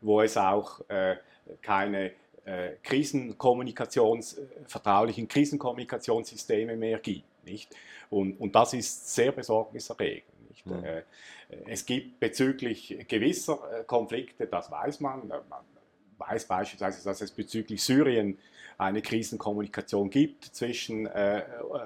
wo 0.00 0.20
es 0.20 0.36
auch 0.36 0.88
äh, 0.88 1.16
keine 1.60 2.12
äh, 2.44 2.76
Krisenkommunikations, 2.80 4.38
äh, 4.38 4.46
vertraulichen 4.68 5.26
Krisenkommunikationssysteme 5.26 6.76
mehr 6.76 7.00
gibt. 7.00 7.26
Nicht? 7.44 7.74
Und, 8.08 8.38
und 8.38 8.54
das 8.54 8.72
ist 8.72 9.12
sehr 9.12 9.32
besorgniserregend. 9.32 10.28
Mhm. 10.64 10.84
Äh, 10.84 11.02
es 11.66 11.84
gibt 11.84 12.20
bezüglich 12.20 13.04
gewisser 13.08 13.82
Konflikte, 13.88 14.46
das 14.46 14.70
weiß 14.70 15.00
man, 15.00 15.26
man 15.26 15.64
weiß 16.20 16.46
beispielsweise, 16.46 17.02
dass 17.02 17.20
es 17.20 17.30
bezüglich 17.30 17.82
Syrien 17.82 18.38
eine 18.78 19.02
Krisenkommunikation 19.02 20.10
gibt 20.10 20.44
zwischen 20.44 21.06
äh, 21.06 21.42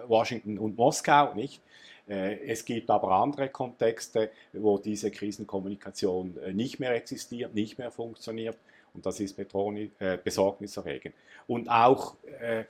Washington 0.07 0.59
und 0.59 0.77
Moskau, 0.77 1.35
nicht? 1.35 1.61
Es 2.07 2.67
gibt 2.67 2.91
aber 2.91 3.13
andere 3.13 3.49
Kontexte, 3.49 4.31
wo 4.53 4.77
diese 4.77 5.11
Krisenkommunikation 5.11 6.37
nicht 6.53 6.79
mehr 6.79 6.95
existiert, 6.95 7.55
nicht 7.55 7.79
mehr 7.79 7.91
funktioniert. 7.91 8.59
Und 8.93 9.07
das 9.07 9.21
ist 9.21 9.39
äh, 9.39 10.19
besorgniserregend. 10.23 11.15
Und 11.47 11.69
auch 11.69 12.15
äh, 12.41 12.65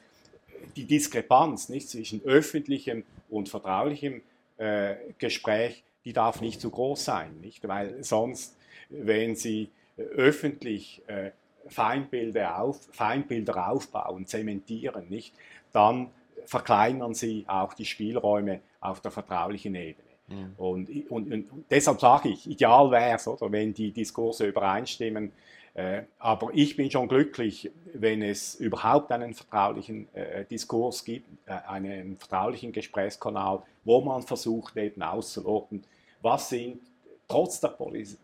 die 0.76 0.85
Diskrepanz 0.85 1.68
nicht, 1.68 1.88
zwischen 1.88 2.25
öffentlichem 2.25 3.04
und 3.28 3.49
vertraulichem 3.49 4.23
äh, 4.56 4.94
Gespräch, 5.18 5.85
die 6.04 6.12
darf 6.12 6.40
nicht 6.40 6.61
zu 6.61 6.71
groß 6.71 7.04
sein. 7.04 7.40
Nicht? 7.40 7.66
Weil 7.68 8.02
sonst, 8.02 8.56
wenn 8.88 9.37
Sie 9.37 9.71
öffentlich 9.97 11.02
äh, 11.06 11.30
Feindbilder, 11.68 12.61
auf, 12.61 12.80
Feindbilder 12.92 13.71
aufbauen, 13.71 14.26
zementieren, 14.26 15.09
nicht, 15.09 15.35
dann 15.73 16.11
verkleinern 16.47 17.14
Sie 17.14 17.44
auch 17.49 17.75
die 17.75 17.85
Spielräume 17.85 18.61
auf 18.80 19.00
der 19.00 19.11
vertraulichen 19.11 19.75
Ebene. 19.75 20.09
Mhm. 20.28 20.54
Und, 20.56 21.11
und, 21.11 21.33
und, 21.33 21.64
deshalb 21.71 22.00
sage 22.00 22.30
ich, 22.30 22.49
ideal 22.49 22.90
wäre 22.90 23.16
es, 23.16 23.26
wenn 23.26 23.75
die 23.75 23.92
Diskurse 23.92 24.47
übereinstimmen, 24.47 25.33
äh, 25.75 26.02
aber 26.18 26.50
ich 26.52 26.76
bin 26.76 26.90
schon 26.90 27.09
glücklich, 27.09 27.71
wenn 27.92 28.23
es 28.23 28.54
überhaupt 28.54 29.11
einen 29.11 29.35
vertraulichen 29.35 30.12
äh, 30.14 30.44
Diskurs 30.44 31.04
gibt, 31.04 31.26
äh, 31.47 31.52
einen 31.66 32.16
vertraulichen 32.16 32.71
Gesprächskanal, 32.71 33.62
wo 33.83 34.00
man 34.00 34.23
versucht 34.23 34.76
eben 34.76 35.02
auszuloten, 35.02 35.83
was 36.23 36.49
sind 36.49 36.80
trotz 37.26 37.61
der 37.61 37.76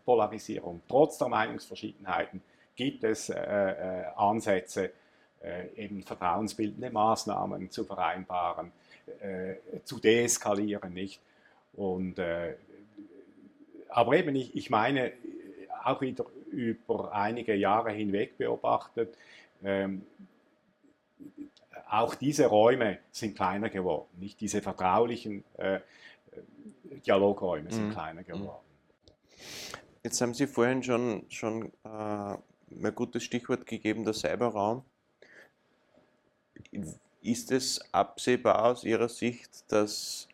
Polarisierung, 0.05 0.81
trotz 0.87 1.17
der 1.17 1.27
Meinungsverschiedenheiten, 1.27 2.41
gibt 2.81 3.03
es 3.03 3.29
äh, 3.29 3.35
äh, 3.35 4.05
Ansätze, 4.15 4.91
äh, 5.43 5.67
eben 5.75 6.01
vertrauensbildende 6.01 6.89
Maßnahmen 6.89 7.69
zu 7.69 7.85
vereinbaren, 7.85 8.71
zu 9.83 9.99
deeskalieren, 9.99 10.93
nicht? 10.93 11.19
Und, 11.73 12.19
aber 13.89 14.15
eben, 14.15 14.35
ich, 14.35 14.55
ich 14.55 14.69
meine, 14.69 15.11
auch 15.83 15.99
wieder 16.01 16.25
über 16.51 17.11
einige 17.11 17.55
Jahre 17.55 17.91
hinweg 17.91 18.37
beobachtet, 18.37 19.17
ähm, 19.63 20.05
auch 21.89 22.15
diese 22.15 22.45
Räume 22.45 22.99
sind 23.11 23.35
kleiner 23.35 23.69
geworden. 23.69 24.07
Nicht 24.19 24.39
diese 24.39 24.61
vertraulichen 24.61 25.43
äh, 25.57 25.79
Dialogräume 27.05 27.71
sind 27.71 27.87
mhm. 27.87 27.91
kleiner 27.91 28.23
geworden. 28.23 28.63
Jetzt 30.03 30.21
haben 30.21 30.33
Sie 30.33 30.47
vorhin 30.47 30.81
schon, 30.83 31.25
schon 31.29 31.71
äh, 31.83 32.37
ein 32.71 32.95
gutes 32.95 33.23
Stichwort 33.23 33.65
gegeben, 33.65 34.03
der 34.03 34.13
Cyberraum. 34.13 34.83
Ist 37.21 37.51
es 37.51 37.81
absehbar 37.93 38.65
aus 38.65 38.83
Ihrer 38.83 39.09
Sicht, 39.09 39.71
dass 39.71 40.27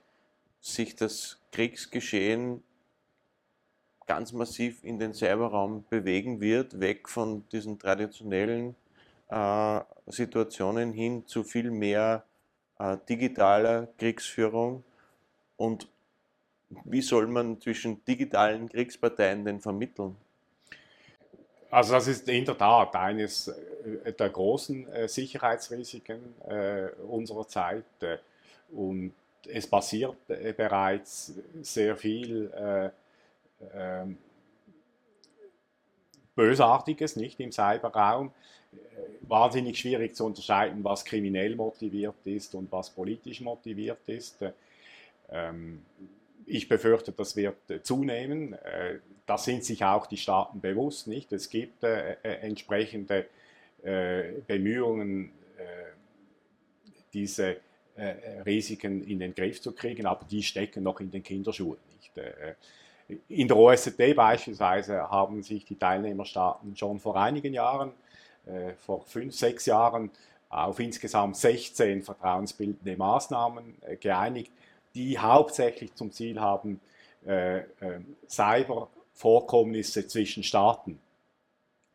sich 0.61 0.95
das 0.95 1.39
Kriegsgeschehen 1.51 2.63
ganz 4.05 4.31
massiv 4.31 4.83
in 4.83 4.99
den 4.99 5.13
Cyberraum 5.13 5.83
bewegen 5.89 6.39
wird, 6.39 6.79
weg 6.79 7.09
von 7.09 7.47
diesen 7.49 7.77
traditionellen 7.77 8.75
äh, 9.29 9.81
Situationen 10.07 10.93
hin 10.93 11.25
zu 11.27 11.43
viel 11.43 11.71
mehr 11.71 12.23
äh, 12.79 12.97
digitaler 13.09 13.87
Kriegsführung. 13.97 14.83
Und 15.57 15.89
wie 16.85 17.01
soll 17.01 17.27
man 17.27 17.59
zwischen 17.61 18.03
digitalen 18.05 18.69
Kriegsparteien 18.69 19.43
denn 19.45 19.59
vermitteln? 19.59 20.15
Also 21.69 21.93
das 21.93 22.07
ist 22.07 22.27
in 22.29 22.45
der 22.45 22.57
Tat 22.57 22.95
eines 22.95 23.49
äh, 23.49 24.13
der 24.13 24.29
großen 24.29 24.87
äh, 24.91 25.07
Sicherheitsrisiken 25.07 26.19
äh, 26.47 26.89
unserer 27.07 27.47
Zeit. 27.47 27.83
und 28.71 29.13
es 29.49 29.65
passiert 29.65 30.17
bereits 30.27 31.31
sehr 31.61 31.95
viel 31.95 32.51
ähm, 33.73 34.17
Bösartiges 36.35 37.15
nicht 37.15 37.39
im 37.39 37.53
Cyberraum. 37.53 38.31
Wahnsinnig 39.21 39.79
schwierig 39.79 40.17
zu 40.17 40.25
unterscheiden, 40.25 40.83
was 40.83 41.05
kriminell 41.05 41.55
motiviert 41.55 42.15
ist 42.25 42.55
und 42.55 42.69
was 42.73 42.89
politisch 42.89 43.39
motiviert 43.39 43.99
ist. 44.07 44.43
Ich 46.47 46.67
befürchte, 46.67 47.11
das 47.11 47.35
wird 47.35 47.57
zunehmen. 47.83 48.53
Äh, 48.53 48.99
da 49.25 49.37
sind 49.37 49.63
sich 49.63 49.83
auch 49.83 50.07
die 50.07 50.17
Staaten 50.17 50.61
bewusst, 50.61 51.07
nicht? 51.07 51.31
Es 51.33 51.49
gibt 51.49 51.83
äh, 51.83 52.13
entsprechende 52.23 53.27
Bemühungen, 54.47 55.31
diese 57.13 57.57
Risiken 58.43 59.03
in 59.03 59.19
den 59.19 59.35
Griff 59.35 59.61
zu 59.61 59.71
kriegen, 59.71 60.07
aber 60.07 60.25
die 60.25 60.41
stecken 60.41 60.83
noch 60.83 60.99
in 60.99 61.11
den 61.11 61.21
Kinderschuhen, 61.21 61.77
nicht? 61.95 62.11
In 63.29 63.47
der 63.47 63.55
OSZE 63.55 64.13
beispielsweise 64.13 65.09
haben 65.09 65.41
sich 65.41 65.63
die 65.63 65.77
Teilnehmerstaaten 65.77 66.75
schon 66.75 66.99
vor 66.99 67.15
einigen 67.15 67.53
Jahren, 67.53 67.93
äh, 68.45 68.73
vor 68.73 69.01
fünf, 69.01 69.33
sechs 69.33 69.65
Jahren, 69.65 70.11
auf 70.49 70.79
insgesamt 70.79 71.37
16 71.37 72.03
vertrauensbildende 72.03 72.97
Maßnahmen 72.97 73.75
äh, 73.81 73.95
geeinigt, 73.95 74.51
die 74.97 75.17
hauptsächlich 75.19 75.93
zum 75.95 76.11
Ziel 76.11 76.39
haben, 76.39 76.79
äh, 77.25 77.61
Cybervorkommnisse 78.29 80.07
zwischen 80.07 80.43
Staaten 80.43 80.99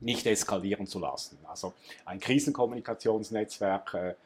nicht 0.01 0.27
eskalieren 0.27 0.87
zu 0.87 0.99
lassen. 0.99 1.39
Also 1.49 1.75
ein 2.05 2.19
Krisenkommunikationsnetzwerk 2.19 4.17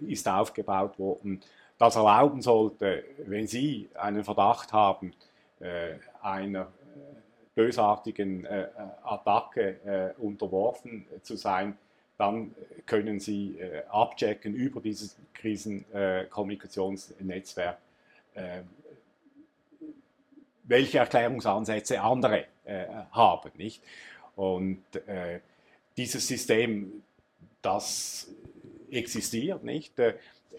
ist 0.00 0.26
aufgebaut 0.26 0.98
worden, 0.98 1.42
das 1.78 1.94
erlauben 1.94 2.42
sollte, 2.42 3.04
wenn 3.24 3.46
Sie 3.46 3.88
einen 3.94 4.24
Verdacht 4.24 4.72
haben, 4.72 5.14
äh, 5.60 5.94
einer 6.20 6.62
äh, 6.62 6.66
bösartigen 7.54 8.44
äh, 8.44 8.68
Attacke 9.02 10.14
unterworfen 10.18 11.06
zu 11.22 11.36
sein, 11.36 11.76
dann 12.18 12.54
können 12.84 13.20
Sie 13.20 13.58
abchecken 13.88 14.54
über 14.54 14.80
dieses 14.80 15.16
Krisenkommunikationsnetzwerk, 15.34 17.78
welche 20.64 20.98
Erklärungsansätze 20.98 22.00
andere 22.00 22.46
haben. 23.12 23.52
Nicht? 23.56 23.82
Und 24.36 24.82
dieses 25.96 26.26
System, 26.26 27.04
das 27.62 28.28
existiert, 28.90 29.62
nicht? 29.64 29.94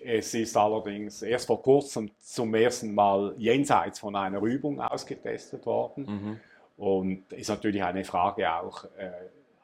Es 0.02 0.34
ist 0.34 0.56
allerdings 0.56 1.24
erst 1.24 1.48
vor 1.48 1.62
kurzem 1.62 2.10
zum 2.22 2.56
ersten 2.56 2.96
Mal 2.96 3.36
jenseits 3.38 4.00
von 4.00 4.16
einer 4.16 4.42
Übung 4.42 4.80
ausgetestet 4.80 5.66
worden. 5.66 6.06
Mhm. 6.06 6.40
Und 6.78 7.34
ist 7.34 7.50
natürlich 7.50 7.84
eine 7.84 8.06
Frage 8.06 8.50
auch, 8.50 8.86
äh, 8.98 9.12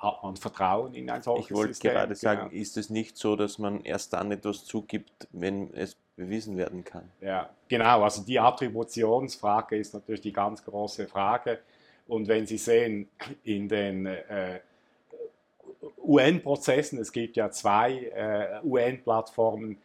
hat 0.05 0.23
man 0.23 0.37
Vertrauen 0.37 0.93
in 0.93 1.09
ein 1.09 1.21
solches 1.21 1.47
Ich 1.47 1.55
wollte 1.55 1.73
System? 1.73 1.91
gerade 1.91 2.15
sagen, 2.15 2.49
genau. 2.49 2.61
ist 2.61 2.77
es 2.77 2.89
nicht 2.89 3.17
so, 3.17 3.35
dass 3.35 3.57
man 3.57 3.81
erst 3.81 4.13
dann 4.13 4.31
etwas 4.31 4.63
zugibt, 4.63 5.27
wenn 5.31 5.73
es 5.73 5.97
bewiesen 6.15 6.57
werden 6.57 6.83
kann? 6.83 7.11
Ja, 7.21 7.49
genau. 7.67 8.03
Also 8.03 8.21
die 8.23 8.39
Attributionsfrage 8.39 9.77
ist 9.77 9.93
natürlich 9.93 10.21
die 10.21 10.31
ganz 10.31 10.63
große 10.63 11.07
Frage. 11.07 11.59
Und 12.07 12.27
wenn 12.27 12.45
Sie 12.45 12.57
sehen, 12.57 13.09
in 13.43 13.67
den 13.67 14.05
äh, 14.05 14.59
UN-Prozessen, 15.97 16.99
es 16.99 17.11
gibt 17.11 17.35
ja 17.35 17.49
zwei 17.49 17.93
äh, 18.15 18.65
UN-Plattformen, 18.65 19.77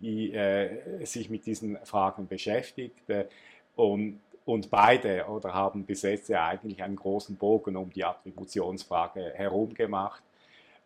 die 0.00 0.32
äh, 0.32 1.04
sich 1.04 1.28
mit 1.28 1.44
diesen 1.46 1.76
Fragen 1.84 2.28
beschäftigt. 2.28 3.10
Äh, 3.10 3.26
und 3.74 4.20
und 4.46 4.70
beide 4.70 5.26
oder 5.26 5.52
haben 5.52 5.84
bis 5.84 6.02
jetzt 6.02 6.28
ja 6.28 6.46
eigentlich 6.46 6.82
einen 6.82 6.96
großen 6.96 7.36
Bogen 7.36 7.76
um 7.76 7.90
die 7.90 8.04
Attributionsfrage 8.04 9.32
herum 9.34 9.74
gemacht. 9.74 10.22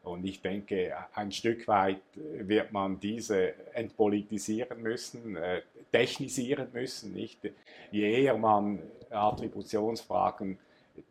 Und 0.03 0.25
ich 0.25 0.41
denke, 0.41 0.97
ein 1.15 1.31
Stück 1.31 1.69
weit 1.69 2.01
wird 2.15 2.73
man 2.73 2.99
diese 2.99 3.53
entpolitisieren 3.75 4.81
müssen, 4.83 5.37
äh, 5.37 5.61
technisieren 5.93 6.69
müssen. 6.73 7.13
Nicht? 7.13 7.39
Je 7.91 8.23
eher 8.23 8.39
man 8.39 8.79
Attributionsfragen 9.11 10.59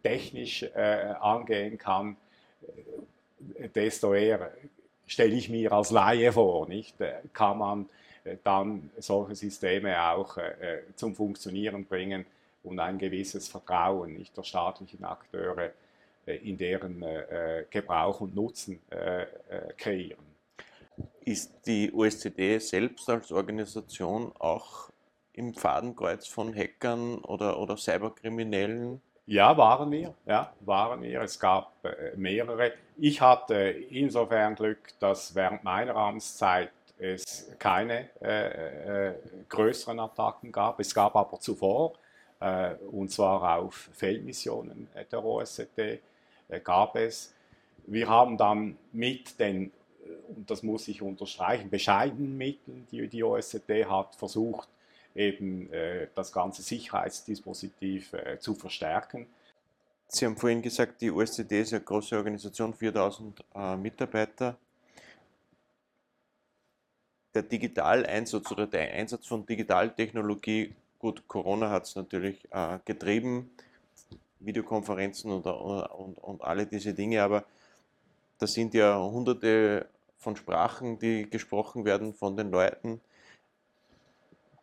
technisch 0.02 0.64
äh, 0.64 1.14
angehen 1.20 1.78
kann, 1.78 2.18
äh, 3.60 3.70
desto 3.70 4.16
eher 4.16 4.52
stelle 5.06 5.36
ich 5.36 5.50
mir 5.50 5.72
als 5.72 5.92
Laie 5.92 6.32
vor, 6.32 6.68
nicht? 6.68 7.00
Äh, 7.00 7.22
kann 7.32 7.60
man 7.60 7.90
äh, 8.24 8.38
dann 8.44 8.90
solche 8.98 9.36
Systeme 9.36 10.02
auch 10.02 10.38
äh, 10.38 10.82
zum 10.96 11.14
Funktionieren 11.14 11.86
bringen 11.86 12.26
und 12.64 12.80
ein 12.80 12.98
gewisses 12.98 13.48
Vertrauen 13.48 14.14
nicht 14.14 14.36
der 14.36 14.44
staatlichen 14.44 15.04
Akteure 15.04 15.72
äh, 16.26 16.36
in 16.38 16.58
deren 16.58 17.02
äh, 17.04 17.66
Gebrauch 17.70 18.22
und 18.22 18.36
Nutzen 18.36 18.82
äh, 18.90 19.26
kreieren. 19.78 20.26
Ist 21.24 21.66
die 21.66 21.92
OSZE 21.94 22.60
selbst 22.60 23.10
als 23.10 23.32
Organisation 23.32 24.34
auch 24.40 24.90
im 25.34 25.54
Fadenkreuz 25.54 26.28
von 26.28 26.54
Hackern 26.54 27.20
oder, 27.20 27.60
oder 27.60 27.78
Cyberkriminellen? 27.78 29.02
Ja, 29.26 29.56
waren 29.56 29.92
wir. 29.92 30.14
Ja, 30.26 30.52
waren 30.62 31.02
wir. 31.02 31.22
Es 31.22 31.40
gab 31.40 31.74
äh, 31.86 32.18
mehrere. 32.18 32.74
Ich 32.98 33.22
hatte 33.22 33.56
insofern 33.56 34.56
Glück, 34.56 34.94
dass 35.00 35.36
während 35.36 35.64
meiner 35.64 35.96
Amtszeit 35.96 36.72
es 36.98 37.50
keine 37.60 38.10
äh, 38.22 39.10
äh, 39.10 39.16
größeren 39.48 40.00
Attacken 40.00 40.52
gab. 40.52 40.80
Es 40.80 40.94
gab 40.94 41.16
aber 41.16 41.40
zuvor 41.40 41.94
äh, 41.94 42.09
und 42.92 43.12
zwar 43.12 43.60
auf 43.60 43.90
Feldmissionen 43.94 44.88
der 45.12 45.24
OSZE 45.24 46.00
äh, 46.48 46.60
gab 46.62 46.96
es. 46.96 47.34
Wir 47.86 48.08
haben 48.08 48.38
dann 48.38 48.78
mit 48.92 49.40
den, 49.40 49.72
äh, 50.04 50.34
und 50.36 50.50
das 50.50 50.64
muss 50.64 50.88
ich 50.88 51.02
unterstreichen, 51.02 51.70
bescheidenen 51.70 52.38
Mitteln, 52.38 52.88
die 52.92 53.08
die 53.08 53.24
OSZE 53.24 53.90
hat, 53.90 54.16
versucht, 54.16 54.70
eben 55.16 55.70
das 56.14 56.32
ganze 56.32 56.62
Sicherheitsdispositiv 56.62 58.14
zu 58.40 58.54
verstärken. 58.54 59.28
Sie 60.12 60.26
haben 60.26 60.38
vorhin 60.38 60.64
gesagt, 60.64 61.02
die 61.02 61.12
OSZE 61.12 61.44
ist 61.44 61.72
eine 61.72 61.84
große 61.84 62.18
Organisation, 62.18 62.74
4000 62.74 63.46
äh, 63.54 63.76
Mitarbeiter. 63.76 64.58
Der 67.36 67.44
Digitaleinsatz 67.44 68.52
oder 68.52 68.66
der 68.66 68.92
Einsatz 68.92 69.28
von 69.28 69.46
Digitaltechnologie 69.46 70.74
Gut, 71.00 71.28
Corona 71.28 71.70
hat 71.70 71.86
es 71.86 71.96
natürlich 71.96 72.46
äh, 72.52 72.80
getrieben, 72.84 73.50
Videokonferenzen 74.42 75.32
und, 75.32 75.46
und, 75.46 76.18
und 76.18 76.44
alle 76.44 76.66
diese 76.66 76.94
Dinge, 76.94 77.24
aber 77.24 77.46
da 78.38 78.48
sind 78.48 78.74
ja 78.74 78.98
hunderte 79.00 79.88
von 80.18 80.36
Sprachen, 80.36 81.00
die 81.00 81.30
gesprochen 81.30 81.86
werden 81.86 82.14
von 82.14 82.36
den 82.36 82.52
Leuten. 82.52 83.00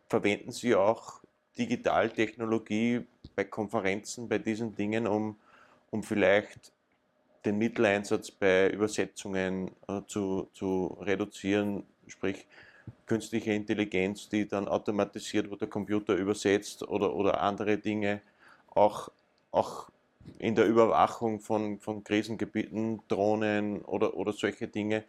Verwenden 0.07 0.51
Sie 0.51 0.75
auch 0.75 1.21
Digitaltechnologie 1.57 3.07
bei 3.35 3.43
Konferenzen, 3.43 4.29
bei 4.29 4.37
diesen 4.37 4.75
Dingen, 4.75 5.07
um, 5.07 5.39
um 5.89 6.03
vielleicht 6.03 6.71
den 7.45 7.57
Mitteleinsatz 7.57 8.29
bei 8.29 8.69
Übersetzungen 8.69 9.71
äh, 9.87 10.01
zu, 10.05 10.49
zu 10.53 10.97
reduzieren, 11.01 11.83
sprich 12.07 12.45
künstliche 13.07 13.53
Intelligenz, 13.53 14.29
die 14.29 14.47
dann 14.47 14.67
automatisiert, 14.67 15.49
wo 15.49 15.55
der 15.55 15.69
Computer 15.69 16.13
übersetzt 16.13 16.87
oder, 16.87 17.15
oder 17.15 17.41
andere 17.41 17.77
Dinge, 17.77 18.21
auch, 18.75 19.09
auch 19.51 19.89
in 20.37 20.53
der 20.55 20.65
Überwachung 20.65 21.39
von, 21.39 21.79
von 21.79 22.03
Krisengebieten, 22.03 23.01
Drohnen 23.07 23.81
oder, 23.83 24.15
oder 24.15 24.33
solche 24.33 24.67
Dinge, 24.67 25.05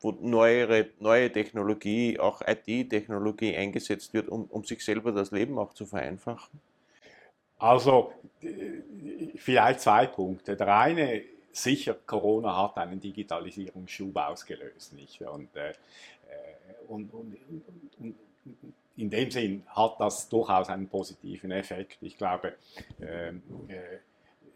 wo 0.00 0.12
neuere, 0.12 0.90
neue 1.00 1.32
Technologie, 1.32 2.20
auch 2.20 2.42
IT-Technologie 2.46 3.56
eingesetzt 3.56 4.14
wird, 4.14 4.28
um, 4.28 4.44
um 4.44 4.62
sich 4.64 4.84
selber 4.84 5.10
das 5.10 5.32
Leben 5.32 5.58
auch 5.58 5.74
zu 5.74 5.86
vereinfachen? 5.86 6.60
Also 7.58 8.12
vielleicht 9.36 9.80
zwei 9.80 10.06
Punkte. 10.06 10.54
Der 10.54 10.68
eine 10.76 11.22
sicher, 11.62 11.94
Corona 12.06 12.56
hat 12.56 12.76
einen 12.78 13.00
Digitalisierungsschub 13.00 14.16
ausgelöst. 14.16 14.92
Nicht? 14.94 15.20
Und, 15.22 15.54
äh, 15.56 15.74
und, 16.88 17.12
und, 17.12 17.36
und, 17.98 18.14
in 18.96 19.10
dem 19.10 19.30
Sinn 19.30 19.62
hat 19.68 20.00
das 20.00 20.28
durchaus 20.28 20.68
einen 20.68 20.88
positiven 20.88 21.52
Effekt. 21.52 21.98
Ich 22.00 22.18
glaube, 22.18 22.54
äh, 23.00 23.32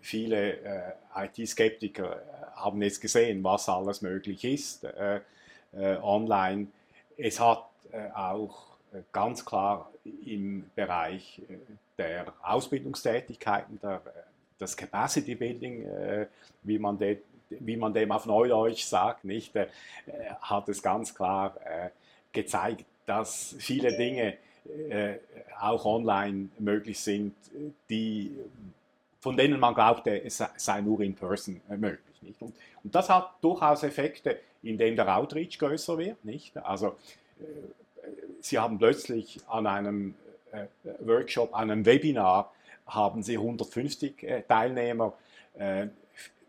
viele 0.01 0.57
äh, 0.57 0.93
IT-Skeptiker 1.15 2.23
haben 2.57 2.83
jetzt 2.83 3.01
gesehen, 3.01 3.43
was 3.45 3.69
alles 3.69 4.03
möglich 4.03 4.45
ist 4.45 4.85
äh, 4.85 5.21
äh, 5.73 5.97
online. 6.03 6.67
Es 7.17 7.39
hat 7.39 7.69
äh, 7.93 8.11
auch 8.11 8.73
ganz 9.13 9.45
klar 9.45 9.91
im 10.27 10.71
Bereich 10.75 11.41
der 11.97 12.35
Ausbildungstätigkeiten, 12.43 13.79
der 13.81 14.03
das 14.63 14.77
Capacity 14.77 15.35
Building, 15.35 15.85
äh, 15.85 16.27
wie, 16.63 16.79
man 16.79 16.97
de, 16.97 17.19
wie 17.51 17.77
man 17.77 17.93
dem 17.93 18.13
auf 18.13 18.27
Neudeutsch 18.27 18.85
sagt, 18.85 19.25
nicht, 19.25 19.55
äh, 19.57 19.67
hat 20.41 20.69
es 20.69 20.83
ganz 20.83 21.15
klar 21.15 21.57
äh, 21.65 21.91
gezeigt, 22.33 22.85
dass 23.05 23.55
viele 23.59 23.97
Dinge 23.97 24.39
äh, 24.89 25.15
auch 25.61 25.85
online 25.85 26.49
möglich 26.59 27.01
sind, 27.01 27.35
die, 27.91 28.31
von 29.21 29.37
denen 29.37 29.59
man 29.59 29.75
glaubte, 29.75 30.23
es 30.23 30.43
sei 30.57 30.81
nur 30.81 31.01
in 31.01 31.15
person 31.15 31.61
äh, 31.69 31.77
möglich. 31.77 32.23
Nicht? 32.23 32.41
Und, 32.41 32.55
und, 32.85 32.95
das 32.95 33.11
hat 33.11 33.35
durchaus 33.43 33.83
Effekte, 33.83 34.39
indem 34.63 34.95
der 34.95 35.17
Outreach 35.17 35.59
größer 35.59 35.99
wird. 35.99 36.25
Nicht? 36.25 36.57
Also, 36.57 36.97
äh, 37.41 37.45
Sie 38.41 38.59
haben 38.59 38.77
plötzlich 38.77 39.39
an 39.49 39.69
einem 39.69 40.15
Workshop, 40.99 41.55
an 41.55 41.71
einem 41.71 41.87
Webinar 41.87 42.53
haben 42.95 43.23
sie 43.23 43.37
150 43.37 44.23
äh, 44.23 44.43
Teilnehmer, 44.43 45.15
äh, 45.55 45.89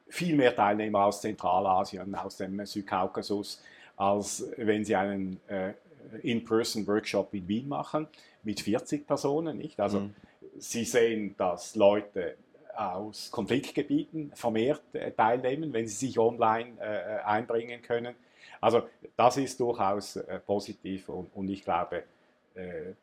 viel 0.08 0.36
mehr 0.36 0.56
Teilnehmer 0.56 1.06
aus 1.06 1.22
Zentralasien, 1.22 2.14
aus 2.16 2.38
dem 2.38 2.66
Südkaukasus, 2.66 3.62
als 3.96 4.46
wenn 4.58 4.86
sie 4.86 4.96
einen 4.96 5.40
äh, 5.48 5.74
In-Person-Workshop 6.22 7.34
in 7.34 7.48
Wien 7.48 7.68
machen 7.68 8.08
mit 8.44 8.60
40 8.60 9.08
Personen. 9.08 9.58
Nicht? 9.58 9.80
Also 9.80 10.02
mhm. 10.02 10.16
sie 10.58 10.86
sehen, 10.86 11.36
dass 11.38 11.76
Leute 11.76 12.36
aus 12.76 13.30
Konfliktgebieten 13.32 14.32
vermehrt 14.34 14.82
teilnehmen, 15.16 15.74
wenn 15.74 15.88
sie 15.88 16.08
sich 16.08 16.18
online 16.18 16.80
einbringen 17.24 17.84
können. 17.84 18.16
Also 18.60 18.84
das 19.16 19.38
ist 19.38 19.60
durchaus 19.60 20.20
positiv 20.48 21.08
und, 21.10 21.30
und 21.36 21.50
ich 21.50 21.64
glaube, 21.64 22.04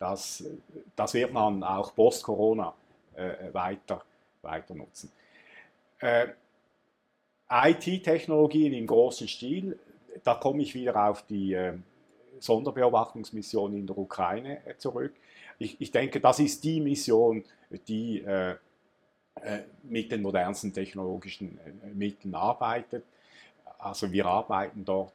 das, 0.01 0.45
das 0.97 1.15
wird 1.15 1.33
man 1.33 1.63
auch 1.63 1.95
post-Corona 1.95 2.75
äh, 3.21 3.55
weiter, 3.55 4.03
weiter 4.43 4.75
nutzen. 4.75 5.13
Äh, 5.99 6.29
IT-Technologien 7.51 8.73
im 8.73 8.87
großen 8.87 9.29
Stil, 9.29 9.79
da 10.25 10.35
komme 10.35 10.63
ich 10.63 10.75
wieder 10.75 11.09
auf 11.09 11.27
die 11.27 11.53
äh, 11.53 11.75
Sonderbeobachtungsmission 12.39 13.75
in 13.75 13.87
der 13.87 13.99
Ukraine 13.99 14.65
äh, 14.67 14.77
zurück. 14.77 15.15
Ich, 15.59 15.81
ich, 15.81 15.91
denke, 15.91 16.21
das 16.21 16.39
ist 16.39 16.65
die 16.65 16.81
Mission, 16.81 17.45
die 17.89 18.21
äh, 18.21 18.57
äh, 19.43 19.61
mit 19.83 20.11
den 20.11 20.23
modernsten 20.23 20.73
technologischen 20.73 21.59
Mitteln 21.95 22.35
arbeitet. 22.35 23.05
Also 23.79 24.11
wir 24.11 24.27
arbeiten 24.27 24.85
dort 24.85 25.13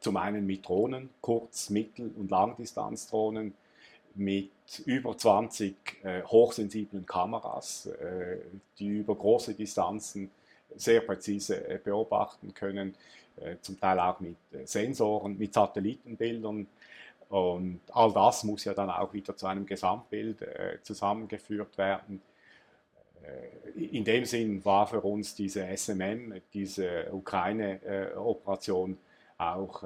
zum 0.00 0.16
einen 0.16 0.46
mit 0.46 0.66
Drohnen, 0.66 1.10
Kurz-, 1.20 1.70
Mittel- 1.70 2.12
und 2.16 2.30
Langdistanzdrohnen, 2.30 3.54
mit 4.14 4.50
über 4.86 5.16
20 5.16 5.74
äh, 6.02 6.22
hochsensiblen 6.22 7.06
Kameras, 7.06 7.86
äh, 7.86 8.38
die 8.78 8.88
über 8.88 9.14
große 9.14 9.54
Distanzen 9.54 10.30
sehr 10.76 11.00
präzise 11.00 11.80
beobachten 11.82 12.54
können, 12.54 12.94
zum 13.60 13.80
Teil 13.80 13.98
auch 13.98 14.20
mit 14.20 14.36
Sensoren, 14.64 15.36
mit 15.36 15.52
Satellitenbildern. 15.52 16.68
Und 17.28 17.80
all 17.90 18.12
das 18.12 18.44
muss 18.44 18.64
ja 18.64 18.72
dann 18.72 18.88
auch 18.88 19.12
wieder 19.12 19.36
zu 19.36 19.48
einem 19.48 19.66
Gesamtbild 19.66 20.38
zusammengeführt 20.82 21.76
werden. 21.76 22.22
In 23.74 24.04
dem 24.04 24.24
Sinn 24.26 24.64
war 24.64 24.86
für 24.86 25.00
uns 25.00 25.34
diese 25.34 25.66
SMM, 25.76 26.40
diese 26.54 27.12
Ukraine-Operation 27.12 28.96
auch 29.38 29.82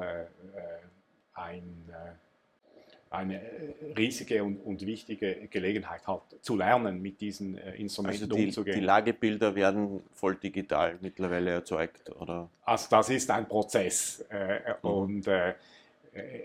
ein 1.32 1.94
eine 3.14 3.40
äh, 3.40 3.92
riesige 3.96 4.42
und, 4.42 4.56
und, 4.58 4.84
wichtige 4.84 5.46
Gelegenheit 5.48 6.06
hat, 6.06 6.22
zu 6.40 6.56
lernen, 6.56 7.00
mit 7.00 7.20
diesen 7.20 7.58
äh, 7.58 7.76
Instrumenten 7.76 8.24
also 8.24 8.36
die, 8.36 8.44
umzugehen. 8.46 8.80
Die 8.80 8.84
Lagebilder 8.84 9.54
werden 9.54 10.02
voll 10.12 10.36
digital 10.36 10.98
mittlerweile 11.00 11.50
erzeugt, 11.52 12.10
oder? 12.20 12.48
Also 12.64 12.88
das 12.90 13.10
ist 13.10 13.30
ein 13.30 13.46
Prozess 13.46 14.24
äh, 14.30 14.74
mhm. 14.82 14.90
und 14.90 15.26
äh, 15.26 15.54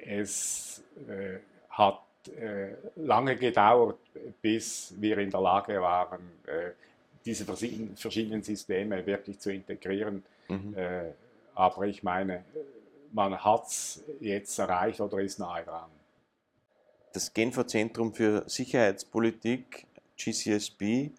es 0.06 0.84
äh, 1.08 1.40
hat 1.70 2.02
äh, 2.40 2.70
lange 2.96 3.36
gedauert, 3.36 4.00
bis 4.42 4.94
wir 4.98 5.18
in 5.20 5.30
der 5.30 5.42
Lage 5.42 5.82
waren, 5.82 6.20
diese 7.26 7.46
verschiedenen 7.46 8.42
Systeme 8.44 9.06
wirklich 9.06 9.40
zu 9.40 9.52
integrieren. 9.52 10.24
Mhm. 10.48 10.76
aber 11.54 11.86
ich 11.86 12.02
meine, 12.02 12.44
man 13.12 13.38
hat 13.38 13.68
es 13.68 14.04
jetzt 14.20 14.58
erreicht 14.58 15.00
oder 15.00 15.20
ist 15.20 15.38
nahe 15.38 15.64
dran 15.64 15.92
das 17.14 17.34
Genfer 17.34 17.68
Zentrum 17.68 18.14
für 18.14 18.44
Sicherheitspolitik, 18.48 19.86
GCSB, 20.18 21.12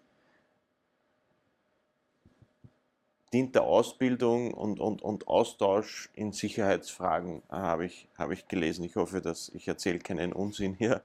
dient 3.33 3.55
der 3.55 3.63
Ausbildung 3.63 4.53
und, 4.53 4.79
und, 4.79 5.01
und 5.01 5.27
Austausch 5.27 6.09
in 6.13 6.33
Sicherheitsfragen, 6.33 7.41
äh, 7.49 7.55
habe 7.55 7.85
ich, 7.85 8.07
habe 8.17 8.33
ich 8.33 8.47
gelesen. 8.47 8.83
Ich 8.83 8.95
hoffe, 8.95 9.21
dass 9.21 9.49
ich 9.49 9.67
erzähle 9.67 9.99
keinen 9.99 10.33
Unsinn 10.33 10.75
hier. 10.75 11.01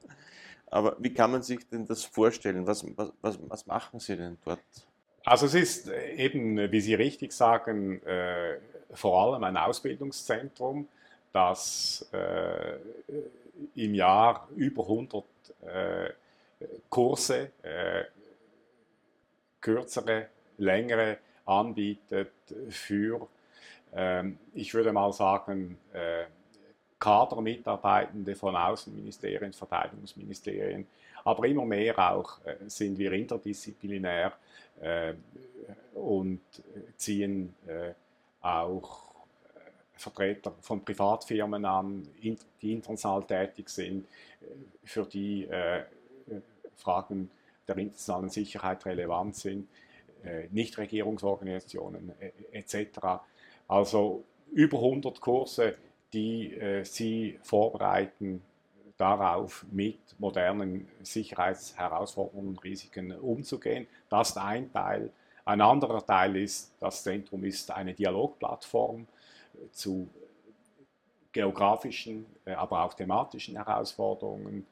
Aber 0.69 0.97
wie 0.99 1.15
kann 1.15 1.31
man 1.31 1.43
sich 1.43 1.69
denn 1.69 1.87
das 1.87 2.05
vorstellen? 2.05 2.67
Was, 2.67 2.85
was, 2.97 3.39
was 3.49 3.67
machen 3.67 4.01
Sie 4.01 4.17
denn 4.17 4.37
dort? 4.45 4.59
Also 5.25 5.47
es 5.47 5.55
ist 5.55 5.89
eben, 5.89 6.71
wie 6.71 6.81
Sie 6.81 6.95
richtig 6.95 7.33
sagen, 7.33 8.03
äh, 8.03 8.59
vor 8.93 9.21
allem 9.21 9.45
ein 9.45 9.57
Ausbildungszentrum, 9.57 10.89
das 11.37 12.09
äh, 12.13 12.79
im 13.75 13.95
Jahr 13.95 14.49
über 14.57 14.85
100 14.85 15.25
äh, 15.67 16.11
Kurse, 16.89 17.51
äh, 17.63 18.05
kürzere, 19.61 20.29
längere 20.57 21.19
anbietet 21.45 22.33
für, 22.71 23.29
ähm, 23.95 24.39
ich 24.55 24.73
würde 24.73 24.95
mal 24.95 25.13
sagen, 25.13 25.77
äh, 25.93 26.25
Kadermitarbeitende 26.99 28.35
von 28.35 28.57
Außenministerien, 28.57 29.53
Verteidigungsministerien, 29.53 30.87
aber 31.23 31.47
immer 31.47 31.67
mehr 31.67 31.99
auch 31.99 32.43
äh, 32.47 32.57
sind 32.67 32.97
wir 32.97 33.13
interdisziplinär 33.13 34.33
äh, 34.81 35.13
und 35.95 36.41
ziehen 36.97 37.55
auch 38.41 39.06
Vertreter 39.97 40.55
von 40.61 40.85
Privatfirmen 40.85 41.65
an, 41.65 42.07
die 42.23 42.73
international 42.73 43.25
tätig 43.25 43.69
sind, 43.69 44.07
äh, 44.41 44.47
für 44.85 45.05
die 45.05 45.45
äh, 45.45 45.85
Fragen 46.77 47.31
der 47.67 47.79
internationalen 47.79 48.29
Sicherheit 48.29 48.85
relevant 48.87 49.37
sind, 49.37 49.69
äh, 50.23 50.49
Nichtregierungsorganisationen 50.51 52.13
etc. 52.53 52.99
Also 53.67 54.25
über 54.53 54.79
100 54.79 55.21
Kurse, 55.21 55.77
die 56.13 56.57
Sie 56.85 57.39
vorbereiten, 57.43 58.41
darauf 58.97 59.67
mit 59.71 59.99
modernen 60.19 60.89
Sicherheitsherausforderungen 61.03 62.51
und 62.51 62.65
Risiken 62.65 63.13
umzugehen. 63.13 63.87
Das 64.09 64.31
ist 64.31 64.39
ein 64.39 64.73
Teil. 64.73 65.11
Ein 65.45 65.61
anderer 65.61 66.05
Teil 66.05 66.37
ist, 66.37 66.73
das 66.81 67.03
Zentrum 67.03 67.45
ist 67.45 67.71
eine 67.71 67.93
Dialogplattform 67.93 69.07
zu 69.73 70.09
geografischen, 71.37 72.25
äh, 72.47 72.53
aber 72.53 72.83
auch 72.83 72.95
thematischen 72.95 73.57
Herausforderungen. 73.57 74.67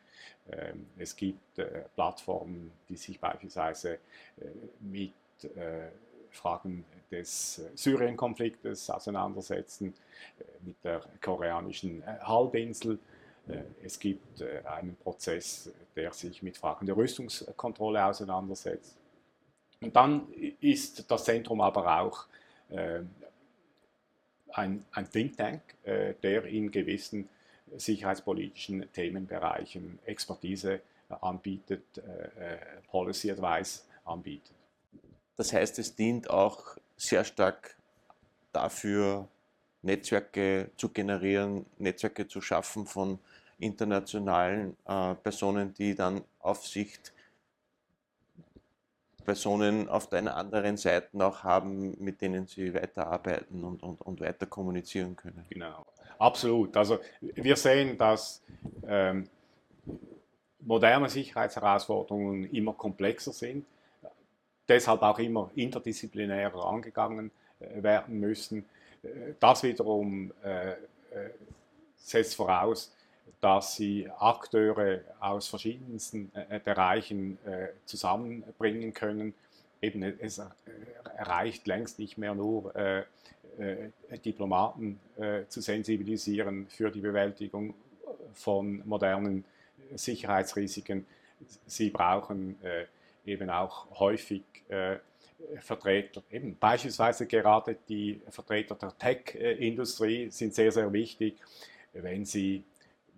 Ähm, 0.51 0.87
es 0.97 1.15
gibt 1.15 1.59
äh, 1.59 1.83
Plattformen, 1.95 2.73
die 2.89 2.97
sich 2.97 3.21
beispielsweise 3.21 3.95
äh, 3.95 3.99
mit 4.81 5.13
Fragen 6.31 6.85
des 7.11 7.61
Syrien-Konfliktes 7.75 8.89
auseinandersetzen, 8.89 9.93
mit 10.63 10.77
der 10.83 11.03
koreanischen 11.21 12.03
Halbinsel. 12.23 12.99
Es 13.83 13.99
gibt 13.99 14.43
einen 14.65 14.97
Prozess, 14.97 15.71
der 15.95 16.13
sich 16.13 16.41
mit 16.43 16.57
Fragen 16.57 16.87
der 16.87 16.97
Rüstungskontrolle 16.97 18.07
auseinandersetzt. 18.07 18.97
Und 19.83 19.95
dann 19.95 20.33
ist 20.61 21.11
das 21.11 21.25
Zentrum 21.25 21.61
aber 21.61 22.01
auch 22.01 22.27
ein, 24.55 24.85
ein 24.93 25.11
Think 25.11 25.37
Tank, 25.37 25.63
äh, 25.83 26.15
der 26.23 26.45
in 26.45 26.71
gewissen 26.71 27.29
sicherheitspolitischen 27.77 28.91
Themenbereichen 28.93 29.99
Expertise 30.07 30.75
äh, 30.75 31.15
anbietet, 31.21 31.99
äh, 31.99 32.57
Policy 32.89 33.31
Advice 33.33 33.87
anbietet. 34.05 34.55
Das 35.37 35.53
heißt, 35.53 35.79
es 35.79 35.95
dient 35.97 36.31
auch 36.31 36.77
sehr 36.97 37.25
stark 37.25 37.77
dafür, 38.53 39.29
Netzwerke 39.83 40.71
zu 40.77 40.89
generieren, 40.89 41.67
Netzwerke 41.79 42.27
zu 42.27 42.41
schaffen 42.41 42.87
von 42.87 43.19
internationalen 43.59 44.77
äh, 44.87 45.15
Personen, 45.17 45.75
die 45.75 45.95
dann 45.95 46.23
Aufsicht 46.41 47.13
Personen 49.25 49.89
auf 49.89 50.09
der 50.09 50.35
anderen 50.37 50.77
Seite 50.77 51.09
auch 51.25 51.43
haben, 51.43 51.97
mit 52.03 52.21
denen 52.21 52.47
sie 52.47 52.75
weiterarbeiten 52.75 53.65
und, 53.65 53.83
und, 53.83 54.01
und 54.01 54.21
weiter 54.21 54.47
kommunizieren 54.47 55.17
können. 55.17 55.45
Genau, 55.49 55.85
absolut. 56.19 56.77
Also 56.77 56.99
wir 57.21 57.57
sehen, 57.57 57.99
dass 57.99 58.43
ähm, 58.87 59.29
moderne 60.61 61.09
Sicherheitsherausforderungen 61.09 62.51
immer 62.53 62.73
komplexer 62.73 63.33
sind, 63.33 63.67
deshalb 64.69 65.03
auch 65.03 65.19
immer 65.19 65.51
interdisziplinärer 65.55 66.65
angegangen 66.65 67.31
äh, 67.61 67.83
werden 67.83 68.19
müssen. 68.19 68.65
Äh, 69.03 69.35
das 69.41 69.63
wiederum 69.63 70.33
äh, 70.43 70.73
äh, 70.73 70.77
setzt 71.97 72.35
voraus, 72.37 72.94
dass 73.41 73.77
sie 73.77 74.09
Akteure 74.19 75.01
aus 75.21 75.49
verschiedensten 75.49 76.33
äh, 76.35 76.59
Bereichen 76.65 77.39
äh, 77.45 77.69
zusammenbringen 77.85 78.95
können. 78.95 79.35
Eben, 79.83 80.03
es 80.03 80.39
äh, 80.39 80.45
erreicht 81.17 81.67
längst 81.67 81.99
nicht 81.99 82.17
mehr 82.17 82.35
nur 82.35 82.75
äh, 82.75 83.05
äh, 83.59 84.19
Diplomaten 84.25 84.99
äh, 85.17 85.43
zu 85.49 85.61
sensibilisieren 85.61 86.67
für 86.69 86.91
die 86.91 87.01
Bewältigung 87.01 87.75
von 88.33 88.83
modernen 88.87 89.45
Sicherheitsrisiken. 89.95 91.07
Sie 91.67 91.91
brauchen 91.91 92.57
eben 93.27 93.51
auch 93.51 93.87
häufig 94.01 94.43
Vertreter, 95.61 96.23
eben 96.31 96.57
beispielsweise 96.59 97.27
gerade 97.27 97.77
die 97.89 98.21
Vertreter 98.31 98.75
der 98.75 98.97
Tech-Industrie 98.99 100.31
sind 100.31 100.55
sehr, 100.55 100.73
sehr 100.73 100.93
wichtig, 100.93 101.37
wenn 101.93 102.25
sie 102.25 102.65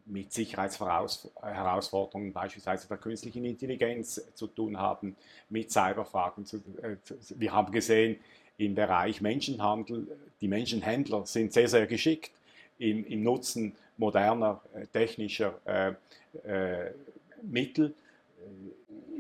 mit 0.07 0.33
Sicherheitsherausforderungen, 0.33 2.33
beispielsweise 2.33 2.89
der 2.89 2.97
künstlichen 2.97 3.45
Intelligenz, 3.45 4.23
zu 4.35 4.47
tun 4.47 4.79
haben, 4.79 5.17
mit 5.49 5.71
Cyberfragen. 5.71 6.47
Zu, 6.47 6.59
äh, 6.83 6.97
wir 7.31 7.53
haben 7.53 7.73
gesehen, 7.73 8.19
im 8.57 8.75
Bereich 8.75 9.21
Menschenhandel, 9.21 10.07
die 10.41 10.49
Menschenhändler 10.49 11.27
sind 11.27 11.53
sehr, 11.53 11.69
sehr 11.69 11.87
geschickt 11.87 12.31
im, 12.79 13.05
im 13.05 13.23
Nutzen 13.23 13.77
moderner 13.99 14.63
äh, 14.75 14.87
technischer 14.87 15.61
äh, 15.65 15.93
äh, 16.49 16.93
Mittel, 17.43 17.95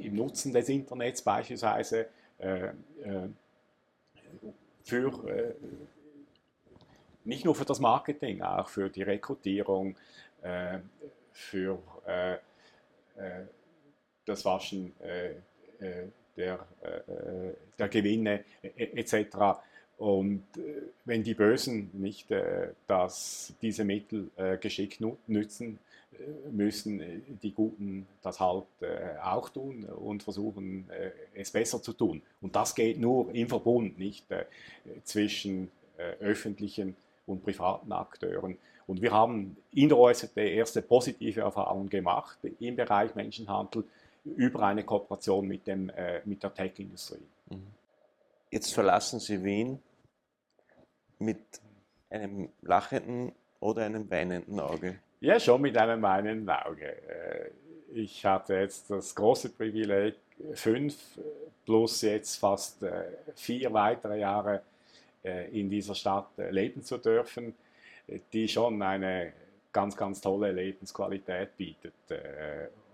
äh, 0.01 0.07
im 0.07 0.15
Nutzen 0.15 0.53
des 0.53 0.69
Internets 0.69 1.21
beispielsweise 1.21 2.07
äh, 2.39 2.69
für 4.85 5.55
nicht 7.25 7.45
nur 7.45 7.57
für 7.57 7.65
das 7.65 7.81
Marketing, 7.81 8.41
auch 8.41 8.69
für 8.69 8.89
die 8.89 9.03
Rekrutierung, 9.03 9.91
äh, 9.91 9.95
für 11.33 11.79
äh, 12.07 12.35
äh, 12.35 13.47
das 14.25 14.45
Waschen 14.45 14.93
der, 16.37 16.67
der 17.79 17.89
Gewinne 17.89 18.45
etc. 18.63 19.37
Und 19.99 20.45
wenn 21.05 21.23
die 21.23 21.35
Bösen 21.35 21.91
nicht 21.93 22.27
dass 22.89 23.55
diese 23.63 23.85
Mittel 23.85 24.31
geschickt 24.61 25.01
nützen, 25.29 25.79
müssen 26.51 27.23
die 27.41 27.53
Guten 27.53 28.09
das 28.23 28.41
halt 28.41 28.65
auch 29.23 29.49
tun 29.51 29.85
und 29.85 30.25
versuchen, 30.25 30.91
es 31.35 31.53
besser 31.53 31.81
zu 31.81 31.93
tun. 31.93 32.21
Und 32.41 32.57
das 32.57 32.75
geht 32.75 32.99
nur 32.99 33.33
im 33.33 33.49
Verbund, 33.49 33.97
nicht 33.97 34.27
zwischen 35.05 35.71
öffentlichen 36.19 36.97
und 37.27 37.45
privaten 37.45 37.93
Akteuren. 37.93 38.59
Und 38.87 39.03
wir 39.03 39.13
haben 39.13 39.57
in 39.73 39.89
der 39.89 39.99
OSZE 39.99 40.41
erste 40.41 40.81
positive 40.83 41.41
Erfahrungen 41.41 41.89
gemacht 41.89 42.39
im 42.61 42.77
Bereich 42.77 43.15
Menschenhandel 43.15 43.85
über 44.25 44.63
eine 44.63 44.85
Kooperation 44.85 45.47
mit, 45.47 45.67
dem, 45.67 45.89
äh, 45.91 46.21
mit 46.25 46.43
der 46.43 46.55
Tech-Industrie. 46.55 47.19
Mhm. 47.51 47.67
Jetzt 48.51 48.73
verlassen 48.75 49.21
Sie 49.21 49.43
Wien 49.43 49.81
mit 51.19 51.41
einem 52.11 52.49
lachenden 52.63 53.33
oder 53.61 53.85
einem 53.85 54.09
weinenden 54.11 54.61
Auge? 54.61 54.99
Ja, 55.21 55.41
schon 55.41 55.63
mit 55.63 55.77
einem 55.77 56.03
weinenden 56.03 56.49
Auge. 56.49 56.87
Äh, 56.87 57.51
ich 57.95 58.25
hatte 58.25 58.55
jetzt 58.55 58.91
das 58.91 59.15
große 59.15 59.51
Privileg, 59.51 60.17
fünf 60.55 60.97
plus 61.65 62.03
jetzt 62.03 62.37
fast 62.37 62.83
äh, 62.83 63.05
vier 63.35 63.73
weitere 63.73 64.21
Jahre 64.21 64.63
äh, 65.25 65.49
in 65.59 65.71
dieser 65.71 65.95
Stadt 65.95 66.29
leben 66.51 66.83
zu 66.83 66.99
dürfen, 66.99 67.55
die 68.33 68.49
schon 68.49 68.83
eine 68.83 69.33
ganz, 69.73 69.97
ganz 69.97 70.21
tolle 70.21 70.53
Lebensqualität 70.53 71.57
bietet. 71.57 71.95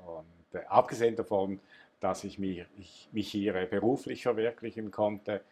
Und 0.06 0.64
abgesehen 0.68 1.16
davon, 1.16 1.60
dass 2.00 2.24
ich 2.24 2.38
mich, 2.38 2.64
ich 2.78 3.08
mich 3.12 3.30
hier 3.30 3.52
beruflich 3.66 4.22
verwirklichen 4.22 4.90
konnte, 4.90 5.42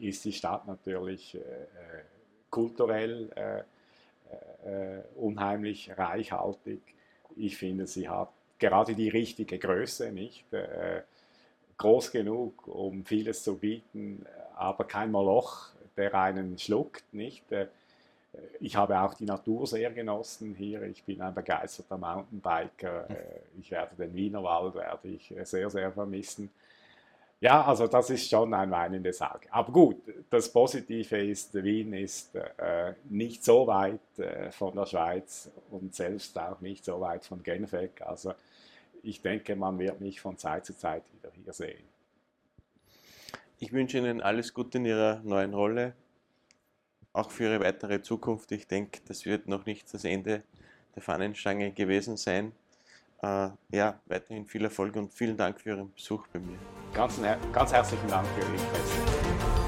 ist 0.00 0.24
die 0.24 0.32
Stadt 0.32 0.66
natürlich 0.66 1.38
kulturell 2.50 3.30
äh, 3.34 3.62
äh, 4.64 5.02
unheimlich 5.16 5.90
reichhaltig. 5.96 6.80
Ich 7.36 7.56
finde, 7.56 7.86
sie 7.86 8.08
hat 8.08 8.30
gerade 8.58 8.94
die 8.94 9.08
richtige 9.08 9.58
Größe, 9.58 10.12
nicht? 10.12 10.52
Äh, 10.52 11.02
groß 11.76 12.10
genug, 12.10 12.66
um 12.66 13.04
vieles 13.04 13.42
zu 13.44 13.56
bieten, 13.56 14.26
aber 14.56 14.84
kein 14.84 15.12
Moloch, 15.12 15.68
der 15.96 16.12
einen 16.14 16.58
schluckt, 16.58 17.04
nicht? 17.12 17.44
Äh, 18.38 18.56
ich 18.60 18.76
habe 18.76 18.98
auch 19.00 19.14
die 19.14 19.24
Natur 19.24 19.66
sehr 19.66 19.90
genossen 19.90 20.54
hier. 20.54 20.82
Ich 20.82 21.04
bin 21.04 21.20
ein 21.20 21.34
begeisterter 21.34 21.98
Mountainbiker. 21.98 23.10
Äh, 23.10 23.40
ich 23.58 23.70
werde 23.70 23.96
den 23.96 24.14
Wienerwald 24.14 24.74
werde 24.74 25.08
ich 25.08 25.34
sehr, 25.44 25.68
sehr 25.70 25.92
vermissen. 25.92 26.50
Ja, 27.40 27.64
also 27.64 27.86
das 27.86 28.10
ist 28.10 28.28
schon 28.28 28.52
ein 28.52 28.70
weinendes 28.70 29.22
Auge. 29.22 29.46
Aber 29.52 29.72
gut, 29.72 30.02
das 30.28 30.52
Positive 30.52 31.18
ist, 31.18 31.54
Wien 31.54 31.92
ist 31.92 32.34
äh, 32.34 32.94
nicht 33.08 33.44
so 33.44 33.64
weit 33.64 34.18
äh, 34.18 34.50
von 34.50 34.74
der 34.74 34.86
Schweiz 34.86 35.48
und 35.70 35.94
selbst 35.94 36.36
auch 36.36 36.60
nicht 36.60 36.84
so 36.84 37.00
weit 37.00 37.24
von 37.24 37.40
Genf 37.44 37.72
weg. 37.72 38.02
Also 38.04 38.34
ich 39.04 39.22
denke, 39.22 39.54
man 39.54 39.78
wird 39.78 40.00
mich 40.00 40.20
von 40.20 40.36
Zeit 40.36 40.66
zu 40.66 40.76
Zeit 40.76 41.04
wieder 41.12 41.32
hier 41.32 41.52
sehen. 41.52 41.84
Ich 43.60 43.72
wünsche 43.72 43.98
Ihnen 43.98 44.20
alles 44.20 44.52
Gute 44.52 44.78
in 44.78 44.86
Ihrer 44.86 45.20
neuen 45.22 45.54
Rolle, 45.54 45.94
auch 47.18 47.30
für 47.30 47.44
Ihre 47.44 47.60
weitere 47.60 48.02
Zukunft. 48.02 48.52
Ich 48.52 48.66
denke, 48.66 49.00
das 49.06 49.26
wird 49.26 49.48
noch 49.48 49.66
nicht 49.66 49.92
das 49.92 50.04
Ende 50.04 50.42
der 50.94 51.02
Fahnenstange 51.02 51.72
gewesen 51.72 52.16
sein 52.16 52.52
äh, 53.22 53.48
ja, 53.70 54.00
weiterhin 54.06 54.46
viel 54.46 54.64
Erfolg 54.64 54.94
und 54.96 55.12
vielen 55.12 55.36
Dank 55.36 55.60
für 55.60 55.70
Ihren 55.70 55.92
Besuch 55.92 56.26
bei 56.28 56.38
mir. 56.38 56.58
Ganz, 56.92 57.20
ganz 57.52 57.72
herzlichen 57.72 58.08
Dank 58.08 58.26
für 58.28 58.40
Ihr 58.40 58.46
Interesse. 58.46 59.67